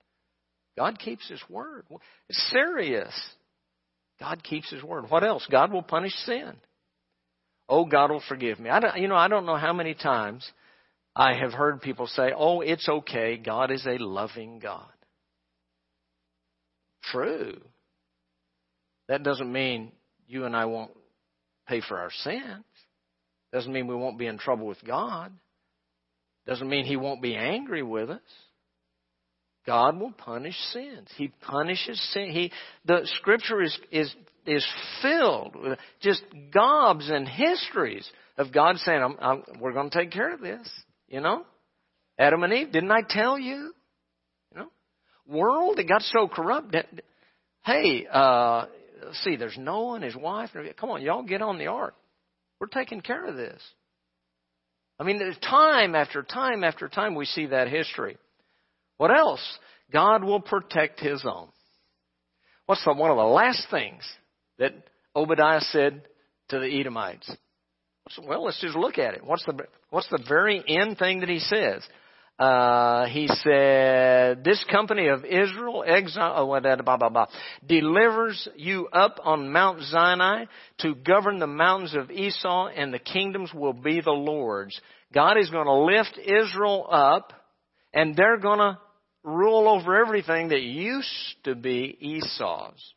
God 0.76 0.98
keeps 0.98 1.28
His 1.28 1.42
word. 1.48 1.84
It's 2.28 2.50
serious. 2.50 3.12
God 4.20 4.42
keeps 4.42 4.70
His 4.70 4.82
word. 4.82 5.10
What 5.10 5.24
else? 5.24 5.46
God 5.50 5.72
will 5.72 5.82
punish 5.82 6.12
sin. 6.24 6.54
Oh, 7.68 7.84
God 7.84 8.10
will 8.10 8.22
forgive 8.28 8.58
me. 8.58 8.70
I 8.70 8.80
don't, 8.80 8.96
you 8.98 9.08
know, 9.08 9.16
I 9.16 9.28
don't 9.28 9.46
know 9.46 9.56
how 9.56 9.72
many 9.72 9.94
times 9.94 10.48
I 11.14 11.34
have 11.34 11.52
heard 11.52 11.82
people 11.82 12.06
say, 12.06 12.32
oh, 12.36 12.60
it's 12.60 12.88
okay. 12.88 13.36
God 13.36 13.70
is 13.70 13.84
a 13.86 13.98
loving 13.98 14.58
God. 14.58 14.90
True. 17.04 17.60
That 19.08 19.22
doesn't 19.22 19.50
mean 19.50 19.92
you 20.26 20.44
and 20.44 20.54
I 20.54 20.66
won't 20.66 20.92
pay 21.66 21.80
for 21.80 21.98
our 21.98 22.10
sins. 22.22 22.64
Doesn't 23.52 23.72
mean 23.72 23.86
we 23.86 23.94
won't 23.94 24.18
be 24.18 24.26
in 24.26 24.38
trouble 24.38 24.66
with 24.66 24.84
God. 24.86 25.32
Doesn't 26.46 26.68
mean 26.68 26.84
He 26.84 26.96
won't 26.96 27.22
be 27.22 27.34
angry 27.34 27.82
with 27.82 28.10
us. 28.10 28.20
God 29.66 29.98
will 30.00 30.12
punish 30.12 30.56
sins. 30.72 31.08
He 31.16 31.28
punishes 31.42 32.00
sin. 32.12 32.30
He, 32.30 32.52
the 32.86 33.00
scripture 33.16 33.60
is, 33.60 33.78
is 33.90 34.14
is 34.46 34.66
filled 35.02 35.54
with 35.56 35.78
just 36.00 36.22
gobs 36.52 37.10
and 37.10 37.28
histories 37.28 38.10
of 38.38 38.50
God 38.52 38.76
saying, 38.78 39.02
I'm, 39.02 39.16
I'm, 39.20 39.42
"We're 39.60 39.74
going 39.74 39.90
to 39.90 39.98
take 39.98 40.10
care 40.10 40.32
of 40.32 40.40
this." 40.40 40.66
You 41.06 41.20
know, 41.20 41.44
Adam 42.18 42.42
and 42.42 42.52
Eve. 42.52 42.72
Didn't 42.72 42.90
I 42.90 43.02
tell 43.06 43.38
you? 43.38 43.72
You 44.52 44.60
know, 44.60 44.68
world 45.26 45.78
it 45.78 45.88
got 45.88 46.02
so 46.02 46.28
corrupt 46.28 46.72
that 46.72 46.86
hey, 47.64 48.06
uh, 48.10 48.66
see, 49.22 49.36
there's 49.36 49.56
Noah 49.58 49.96
and 49.96 50.04
his 50.04 50.16
wife. 50.16 50.50
Come 50.78 50.90
on, 50.90 51.02
y'all 51.02 51.22
get 51.22 51.42
on 51.42 51.58
the 51.58 51.66
ark. 51.66 51.94
We're 52.60 52.66
taking 52.66 53.00
care 53.00 53.24
of 53.24 53.36
this. 53.36 53.62
I 54.98 55.04
mean, 55.04 55.20
time 55.48 55.94
after 55.94 56.22
time 56.22 56.64
after 56.64 56.88
time 56.88 57.14
we 57.14 57.24
see 57.24 57.46
that 57.46 57.68
history. 57.68 58.16
What 58.96 59.16
else? 59.16 59.40
God 59.92 60.24
will 60.24 60.40
protect 60.40 61.00
His 61.00 61.24
own. 61.24 61.48
What's 62.66 62.84
the, 62.84 62.92
one 62.92 63.10
of 63.10 63.16
the 63.16 63.22
last 63.22 63.66
things 63.70 64.02
that 64.58 64.74
Obadiah 65.16 65.60
said 65.60 66.02
to 66.50 66.58
the 66.58 66.80
Edomites? 66.80 67.30
Well, 68.26 68.44
let's 68.44 68.60
just 68.60 68.76
look 68.76 68.98
at 68.98 69.14
it. 69.14 69.24
What's 69.24 69.44
the 69.44 69.66
what's 69.90 70.08
the 70.10 70.22
very 70.28 70.62
end 70.66 70.98
thing 70.98 71.20
that 71.20 71.28
he 71.28 71.38
says? 71.38 71.82
Uh, 72.38 73.06
he 73.06 73.26
said, 73.26 74.44
"This 74.44 74.64
company 74.70 75.08
of 75.08 75.24
Israel 75.24 75.82
exile, 75.84 76.34
oh, 76.36 76.60
blah, 76.60 76.96
blah, 76.96 77.08
blah, 77.08 77.26
delivers 77.66 78.48
you 78.54 78.86
up 78.88 79.18
on 79.24 79.50
Mount 79.50 79.82
Sinai 79.82 80.44
to 80.78 80.94
govern 80.94 81.40
the 81.40 81.48
mountains 81.48 81.94
of 81.94 82.12
Esau, 82.12 82.68
and 82.68 82.94
the 82.94 83.00
kingdoms 83.00 83.52
will 83.52 83.72
be 83.72 84.00
the 84.00 84.12
Lord's." 84.12 84.80
God 85.12 85.38
is 85.38 85.50
going 85.50 85.66
to 85.66 85.72
lift 85.72 86.18
Israel 86.18 86.86
up, 86.88 87.32
and 87.92 88.14
they're 88.14 88.38
going 88.38 88.58
to 88.58 88.78
rule 89.24 89.68
over 89.68 89.96
everything 89.96 90.48
that 90.48 90.62
used 90.62 91.08
to 91.44 91.54
be 91.54 91.96
Esau's. 92.00 92.94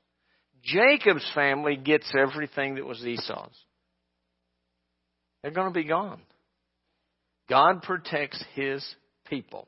Jacob's 0.64 1.30
family 1.34 1.76
gets 1.76 2.12
everything 2.16 2.76
that 2.76 2.86
was 2.86 3.04
Esau's. 3.04 3.58
They're 5.42 5.52
going 5.52 5.74
to 5.74 5.80
be 5.80 5.88
gone. 5.88 6.22
God 7.50 7.82
protects 7.82 8.44
his 8.54 8.86
people. 9.32 9.68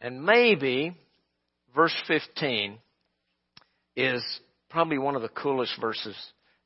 And 0.00 0.24
maybe 0.24 0.92
verse 1.74 1.94
15 2.06 2.78
is 3.96 4.22
probably 4.68 4.98
one 4.98 5.16
of 5.16 5.22
the 5.22 5.28
coolest 5.28 5.80
verses. 5.80 6.16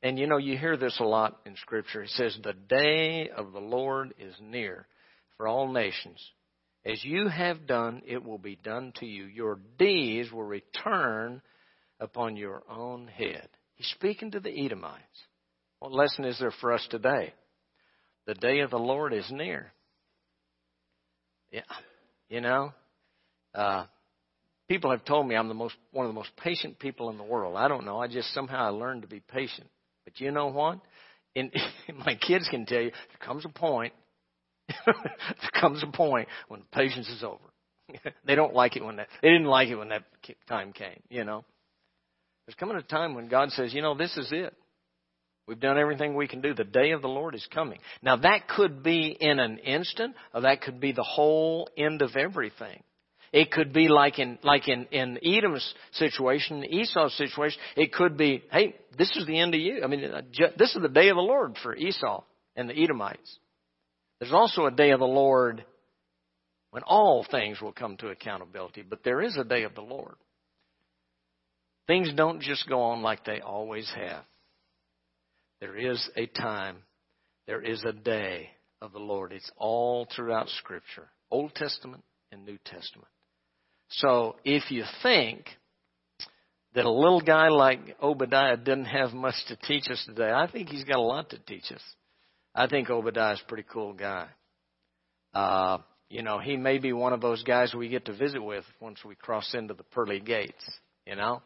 And 0.03 0.19
you 0.19 0.27
know, 0.27 0.37
you 0.37 0.57
hear 0.57 0.77
this 0.77 0.99
a 0.99 1.05
lot 1.05 1.39
in 1.45 1.55
Scripture. 1.55 2.03
It 2.03 2.09
says, 2.11 2.37
The 2.43 2.53
day 2.53 3.29
of 3.35 3.53
the 3.53 3.59
Lord 3.59 4.13
is 4.19 4.35
near 4.41 4.85
for 5.37 5.47
all 5.47 5.71
nations. 5.71 6.19
As 6.85 7.03
you 7.03 7.27
have 7.27 7.65
done, 7.65 8.01
it 8.05 8.23
will 8.23 8.37
be 8.37 8.57
done 8.63 8.93
to 8.99 9.05
you. 9.05 9.25
Your 9.25 9.59
deeds 9.79 10.31
will 10.31 10.43
return 10.43 11.41
upon 11.99 12.37
your 12.37 12.63
own 12.69 13.07
head. 13.07 13.47
He's 13.75 13.87
speaking 13.87 14.31
to 14.31 14.39
the 14.39 14.65
Edomites. 14.65 15.01
What 15.79 15.91
lesson 15.91 16.25
is 16.25 16.39
there 16.39 16.53
for 16.59 16.73
us 16.73 16.85
today? 16.89 17.33
The 18.25 18.35
day 18.35 18.59
of 18.59 18.71
the 18.71 18.77
Lord 18.77 19.13
is 19.13 19.29
near. 19.31 19.71
Yeah, 21.51 21.61
you 22.29 22.41
know, 22.41 22.73
uh, 23.53 23.85
people 24.67 24.91
have 24.91 25.05
told 25.05 25.27
me 25.27 25.35
I'm 25.35 25.47
the 25.47 25.53
most 25.53 25.75
one 25.91 26.05
of 26.05 26.09
the 26.09 26.17
most 26.17 26.31
patient 26.37 26.79
people 26.79 27.09
in 27.09 27.17
the 27.17 27.23
world. 27.23 27.55
I 27.55 27.67
don't 27.67 27.85
know. 27.85 27.99
I 27.99 28.07
just 28.07 28.33
somehow 28.33 28.65
I 28.65 28.69
learned 28.69 29.03
to 29.03 29.07
be 29.07 29.19
patient. 29.19 29.67
But 30.03 30.19
you 30.19 30.31
know 30.31 30.47
what? 30.47 30.79
In, 31.35 31.51
my 32.05 32.15
kids 32.15 32.47
can 32.49 32.65
tell 32.65 32.81
you 32.81 32.91
there 32.91 33.25
comes 33.25 33.45
a 33.45 33.49
point. 33.49 33.93
there 34.85 35.61
comes 35.61 35.83
a 35.83 35.87
point 35.87 36.27
when 36.49 36.63
patience 36.71 37.07
is 37.09 37.23
over. 37.23 37.39
they 38.25 38.35
don't 38.35 38.53
like 38.53 38.75
it 38.75 38.83
when 38.83 38.97
that. 38.97 39.07
They 39.21 39.29
didn't 39.29 39.47
like 39.47 39.69
it 39.69 39.75
when 39.75 39.89
that 39.89 40.03
time 40.47 40.73
came. 40.73 41.01
You 41.09 41.23
know. 41.23 41.45
There's 42.45 42.55
coming 42.55 42.77
a 42.77 42.81
time 42.81 43.13
when 43.13 43.27
God 43.27 43.51
says, 43.51 43.73
you 43.73 43.81
know, 43.81 43.95
this 43.95 44.15
is 44.15 44.29
it. 44.31 44.53
We've 45.47 45.59
done 45.59 45.77
everything 45.77 46.15
we 46.15 46.27
can 46.27 46.41
do. 46.41 46.53
The 46.53 46.65
day 46.65 46.91
of 46.91 47.01
the 47.01 47.07
Lord 47.07 47.33
is 47.33 47.47
coming. 47.53 47.79
Now 48.01 48.17
that 48.17 48.49
could 48.49 48.83
be 48.83 49.15
in 49.19 49.39
an 49.39 49.59
instant, 49.59 50.15
or 50.33 50.41
that 50.41 50.61
could 50.61 50.81
be 50.81 50.91
the 50.91 51.03
whole 51.03 51.69
end 51.77 52.01
of 52.01 52.17
everything. 52.17 52.83
It 53.31 53.51
could 53.51 53.73
be 53.73 53.87
like 53.87 54.19
in 54.19 54.39
like 54.43 54.67
in, 54.67 54.85
in 54.87 55.19
Edom's 55.23 55.73
situation, 55.93 56.65
Esau's 56.65 57.15
situation. 57.15 57.59
It 57.75 57.93
could 57.93 58.17
be, 58.17 58.43
hey, 58.51 58.75
this 58.97 59.15
is 59.15 59.25
the 59.25 59.39
end 59.39 59.53
of 59.53 59.61
you. 59.61 59.81
I 59.83 59.87
mean, 59.87 60.03
uh, 60.03 60.21
this 60.57 60.75
is 60.75 60.81
the 60.81 60.89
day 60.89 61.09
of 61.09 61.15
the 61.15 61.21
Lord 61.21 61.57
for 61.63 61.75
Esau 61.75 62.23
and 62.55 62.69
the 62.69 62.83
Edomites. 62.83 63.39
There's 64.19 64.33
also 64.33 64.65
a 64.65 64.71
day 64.71 64.91
of 64.91 64.99
the 64.99 65.05
Lord 65.05 65.63
when 66.71 66.83
all 66.83 67.25
things 67.29 67.61
will 67.61 67.71
come 67.71 67.95
to 67.97 68.09
accountability, 68.09 68.81
but 68.81 69.03
there 69.03 69.21
is 69.21 69.37
a 69.37 69.43
day 69.43 69.63
of 69.63 69.75
the 69.75 69.81
Lord. 69.81 70.15
Things 71.85 72.11
don't 72.13 72.41
just 72.41 72.67
go 72.67 72.81
on 72.81 73.01
like 73.01 73.23
they 73.23 73.39
always 73.39 73.89
have. 73.95 74.23
There 75.59 75.75
is 75.75 76.09
a 76.15 76.27
time, 76.27 76.77
there 77.47 77.61
is 77.61 77.83
a 77.83 77.93
day 77.93 78.49
of 78.81 78.91
the 78.91 78.99
Lord. 78.99 79.31
It's 79.31 79.49
all 79.57 80.07
throughout 80.15 80.49
Scripture, 80.49 81.09
Old 81.31 81.55
Testament 81.55 82.03
and 82.31 82.45
New 82.45 82.57
Testament. 82.63 83.09
So 83.89 84.35
if 84.43 84.69
you 84.69 84.83
think 85.01 85.45
that 86.75 86.85
a 86.85 86.91
little 86.91 87.21
guy 87.21 87.47
like 87.47 87.79
Obadiah 88.01 88.57
didn't 88.57 88.85
have 88.85 89.13
much 89.13 89.35
to 89.47 89.55
teach 89.55 89.89
us 89.89 90.03
today, 90.05 90.31
I 90.31 90.47
think 90.51 90.69
he's 90.69 90.83
got 90.83 90.97
a 90.97 91.01
lot 91.01 91.31
to 91.31 91.39
teach 91.39 91.71
us. 91.71 91.81
I 92.53 92.67
think 92.67 92.89
Obadiah's 92.89 93.41
a 93.43 93.47
pretty 93.47 93.65
cool 93.71 93.93
guy. 93.93 94.27
Uh, 95.33 95.79
you 96.09 96.21
know, 96.21 96.39
he 96.39 96.55
may 96.55 96.77
be 96.77 96.93
one 96.93 97.13
of 97.13 97.21
those 97.21 97.43
guys 97.43 97.73
we 97.73 97.89
get 97.89 98.05
to 98.05 98.13
visit 98.13 98.43
with 98.43 98.63
once 98.79 98.99
we 99.03 99.15
cross 99.15 99.53
into 99.53 99.73
the 99.73 99.83
pearly 99.83 100.19
gates, 100.19 100.63
you 101.05 101.15
know? 101.15 101.41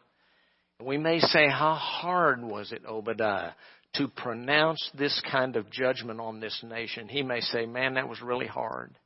We 0.80 0.98
may 0.98 1.20
say, 1.20 1.48
how 1.48 1.74
hard 1.74 2.42
was 2.42 2.72
it, 2.72 2.82
Obadiah, 2.86 3.52
to 3.94 4.08
pronounce 4.08 4.90
this 4.96 5.20
kind 5.30 5.56
of 5.56 5.70
judgment 5.70 6.20
on 6.20 6.40
this 6.40 6.62
nation? 6.62 7.08
He 7.08 7.22
may 7.22 7.40
say, 7.40 7.66
man, 7.66 7.94
that 7.94 8.08
was 8.08 8.20
really 8.20 8.46
hard. 8.46 8.96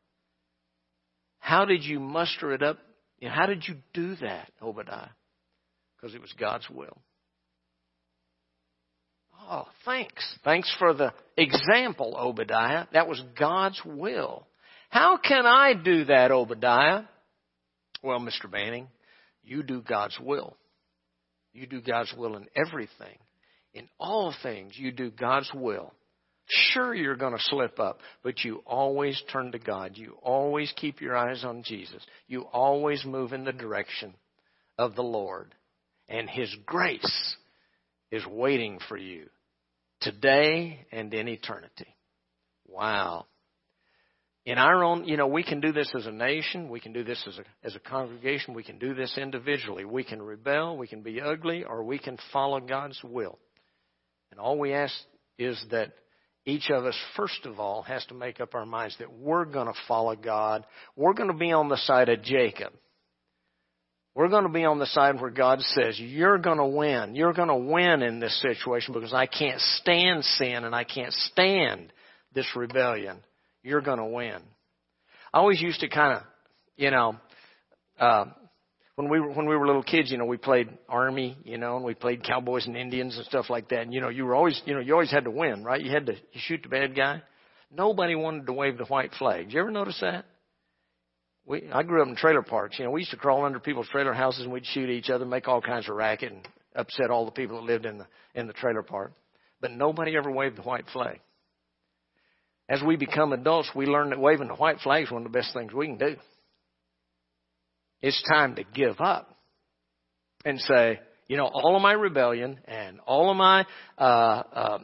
How 1.39 1.65
did 1.65 1.85
you 1.85 2.01
muster 2.01 2.53
it 2.53 2.63
up? 2.63 2.79
How 3.23 3.47
did 3.47 3.65
you 3.67 3.77
do 3.95 4.17
that, 4.17 4.51
Obadiah? 4.63 5.11
Because 5.97 6.15
it 6.15 6.21
was 6.21 6.33
God's 6.39 6.69
will. 6.71 6.97
Oh, 9.49 9.67
thanks. 9.85 10.39
Thanks 10.45 10.75
for 10.79 10.93
the 10.93 11.13
example, 11.37 12.17
Obadiah. 12.19 12.87
That 12.93 13.07
was 13.09 13.23
God's 13.39 13.81
will. 13.85 14.47
How 14.89 15.19
can 15.19 15.47
I 15.47 15.75
do 15.75 16.07
that, 16.07 16.31
Obadiah? 16.31 17.03
Well, 18.03 18.19
Mr. 18.19 18.51
Banning, 18.51 18.89
you 19.45 19.63
do 19.63 19.83
God's 19.83 20.19
will. 20.21 20.57
You 21.57 21.67
do 21.67 21.81
God's 21.81 22.13
will 22.17 22.37
in 22.37 22.47
everything. 22.55 23.17
In 23.73 23.89
all 23.99 24.35
things, 24.43 24.73
you 24.77 24.93
do 24.93 25.11
God's 25.11 25.51
will. 25.55 25.93
Sure, 26.49 26.95
you're 26.95 27.17
going 27.17 27.37
to 27.37 27.43
slip 27.43 27.81
up, 27.81 28.01
but 28.23 28.45
you 28.45 28.63
always 28.67 29.21
turn 29.33 29.53
to 29.53 29.59
God. 29.59 29.93
You 29.95 30.17
always 30.23 30.73
keep 30.77 31.01
your 31.01 31.17
eyes 31.17 31.45
on 31.45 31.63
Jesus. 31.65 32.03
You 32.29 32.43
always 32.43 33.05
move 33.05 33.33
in 33.33 33.45
the 33.45 33.53
direction 33.53 34.15
of 34.79 34.95
the 34.95 35.03
Lord. 35.03 35.55
And 36.09 36.31
His 36.31 36.55
grace 36.65 37.37
is 38.13 38.25
waiting 38.27 38.79
for 38.89 38.97
you 38.97 39.27
today 40.01 40.87
and 40.93 41.13
in 41.13 41.27
eternity. 41.27 41.97
Wow. 42.69 43.27
In 44.47 44.59
our 44.59 44.85
own, 44.85 45.05
you 45.07 45.17
know, 45.17 45.27
we 45.27 45.43
can 45.43 45.61
do 45.61 45.73
this 45.73 45.93
as 45.97 46.07
a 46.07 46.13
nation. 46.13 46.69
We 46.69 46.79
can 46.79 46.93
do 46.93 47.03
this 47.03 47.23
as 47.27 47.37
a, 47.39 47.67
as 47.67 47.75
a 47.75 47.81
congregation. 47.81 48.55
We 48.55 48.63
can 48.63 48.79
do 48.79 48.95
this 48.95 49.19
individually. 49.19 49.85
We 49.85 50.05
can 50.05 50.23
rebel. 50.23 50.77
We 50.79 50.87
can 50.87 51.03
be 51.03 51.21
ugly 51.21 51.65
or 51.65 51.83
we 51.83 51.99
can 51.99 52.17
follow 52.33 52.61
God's 52.61 52.99
will. 53.03 53.41
And 54.31 54.39
all 54.39 54.57
we 54.57 54.73
ask 54.73 54.95
is 55.37 55.63
that 55.73 55.93
each 56.45 56.71
of 56.71 56.85
us, 56.85 56.97
first 57.17 57.45
of 57.45 57.59
all, 57.59 57.83
has 57.83 58.07
to 58.07 58.15
make 58.15 58.41
up 58.41 58.55
our 58.55 58.65
minds 58.65 58.97
that 59.01 59.13
we're 59.13 59.47
going 59.47 59.67
to 59.67 59.79
follow 59.89 60.15
God. 60.15 60.65
We're 60.95 61.15
going 61.15 61.31
to 61.31 61.37
be 61.37 61.51
on 61.51 61.69
the 61.69 61.77
side 61.79 62.09
of 62.09 62.23
Jacob. 62.23 62.73
We're 64.15 64.29
going 64.29 64.45
to 64.45 64.49
be 64.49 64.65
on 64.65 64.79
the 64.79 64.87
side 64.87 65.21
where 65.21 65.31
God 65.31 65.61
says, 65.61 65.99
you're 65.99 66.39
going 66.39 66.59
to 66.59 66.67
win. 66.67 67.17
You're 67.17 67.33
going 67.33 67.49
to 67.49 67.57
win 67.57 68.03
in 68.03 68.21
this 68.21 68.41
situation 68.41 68.95
because 68.95 69.13
I 69.13 69.27
can't 69.27 69.61
stand 69.61 70.25
sin 70.25 70.63
and 70.63 70.75
I 70.75 70.85
can't 70.85 71.13
stand 71.13 71.93
this 72.33 72.47
rebellion. 72.55 73.19
You're 73.67 73.81
going 73.81 73.99
to 73.99 74.05
win. 74.05 74.39
I 75.35 75.39
always 75.39 75.61
used 75.61 75.81
to 75.81 75.89
kind 75.89 76.19
of, 76.19 76.23
you 76.77 76.93
know, 76.93 77.17
uh, 77.99 78.27
when 78.95 79.09
we 79.11 79.19
were 79.19 79.33
when 79.33 79.47
we 79.47 79.57
were 79.57 79.67
little 79.67 79.83
kids, 79.83 80.13
you 80.13 80.19
know, 80.19 80.25
we 80.25 80.37
played 80.37 80.69
army, 80.89 81.37
you 81.45 81.59
know, 81.59 81.75
and 81.75 81.85
we 81.85 81.95
played 81.95 82.23
cowboys 82.23 82.67
and 82.67 82.77
Indians 82.77 83.17
and 83.17 83.27
stuff 83.27 83.51
like 83.51 83.69
that. 83.71 83.81
And 83.81 83.93
you 83.93 84.01
know, 84.01 84.09
you 84.09 84.25
were 84.25 84.37
always, 84.37 84.63
you 84.67 84.75
know, 84.75 84.81
you 84.81 84.93
always 84.93 85.11
had 85.11 85.25
to 85.25 85.33
win, 85.33 85.65
right? 85.65 85.83
You 85.83 85.91
had 85.91 86.07
to 86.07 86.13
you 86.13 86.41
shoot 86.47 86.61
the 86.63 86.69
bad 86.69 86.95
guy. 86.95 87.23
Nobody 87.71 88.15
wanted 88.15 88.47
to 88.47 88.53
wave 88.53 88.79
the 88.79 88.85
white 88.85 89.11
flag. 89.19 89.47
Did 89.47 89.55
you 89.55 89.61
ever 89.61 89.73
notice 89.73 89.99
that? 90.01 90.27
we 91.45 91.69
I 91.73 91.83
grew 91.83 92.03
up 92.03 92.09
in 92.09 92.15
trailer 92.15 92.43
parks. 92.43 92.79
You 92.79 92.85
know, 92.85 92.93
we 92.93 93.01
used 93.01 93.11
to 93.11 93.17
crawl 93.17 93.45
under 93.45 93.59
people's 93.59 93.89
trailer 93.89 94.13
houses 94.13 94.45
and 94.45 94.53
we'd 94.53 94.65
shoot 94.67 94.91
each 94.91 95.11
other, 95.11 95.25
make 95.27 95.49
all 95.49 95.61
kinds 95.61 95.89
of 95.89 95.97
racket, 95.97 96.31
and 96.31 96.47
upset 96.77 97.11
all 97.11 97.25
the 97.25 97.33
people 97.33 97.57
that 97.57 97.67
lived 97.67 97.85
in 97.85 97.99
the 97.99 98.07
in 98.37 98.47
the 98.47 98.53
trailer 98.53 98.85
park. 98.85 99.13
But 99.61 99.73
nobody 99.73 100.17
ever 100.17 100.31
waved 100.31 100.57
the 100.57 100.63
white 100.63 100.85
flag. 100.93 101.21
As 102.69 102.83
we 102.83 102.97
become 102.97 103.33
adults, 103.33 103.71
we 103.75 103.87
learn 103.87 104.11
that 104.11 104.19
waving 104.19 104.49
the 104.49 104.55
white 104.55 104.81
flag 104.81 105.05
is 105.05 105.11
one 105.11 105.25
of 105.25 105.33
the 105.33 105.39
best 105.39 105.55
things 105.55 105.73
we 105.73 105.87
can 105.87 105.99
do. 105.99 106.17
It's 108.03 108.23
time 108.29 108.57
to 108.57 108.65
give 108.65 109.01
up 109.01 109.37
and 110.45 110.61
say, 110.61 111.01
you 111.29 111.37
know, 111.37 111.47
all 111.47 111.77
of 111.77 111.83
my 111.83 111.93
rebellion 111.93 112.59
and 112.67 113.01
all 113.01 113.31
of 113.31 113.37
my 113.37 113.67
uh, 113.99 114.03
uh, 114.03 114.79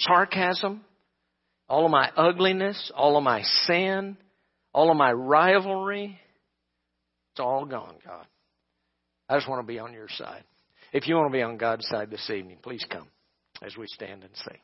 sarcasm, 0.00 0.84
all 1.68 1.84
of 1.84 1.90
my 1.90 2.10
ugliness, 2.16 2.92
all 2.94 3.16
of 3.16 3.22
my 3.22 3.42
sin, 3.66 4.16
all 4.72 4.90
of 4.90 4.96
my 4.96 5.12
rivalry, 5.12 6.18
it's 7.34 7.40
all 7.40 7.64
gone, 7.64 7.96
God. 8.06 8.26
I 9.28 9.36
just 9.36 9.48
want 9.48 9.60
to 9.60 9.66
be 9.66 9.80
on 9.80 9.92
your 9.92 10.08
side. 10.08 10.44
If 10.92 11.08
you 11.08 11.16
want 11.16 11.32
to 11.32 11.36
be 11.36 11.42
on 11.42 11.56
God's 11.56 11.84
side 11.88 12.08
this 12.08 12.30
evening, 12.30 12.58
please 12.62 12.86
come 12.88 13.08
as 13.60 13.76
we 13.76 13.88
stand 13.88 14.22
and 14.22 14.30
sing. 14.36 14.58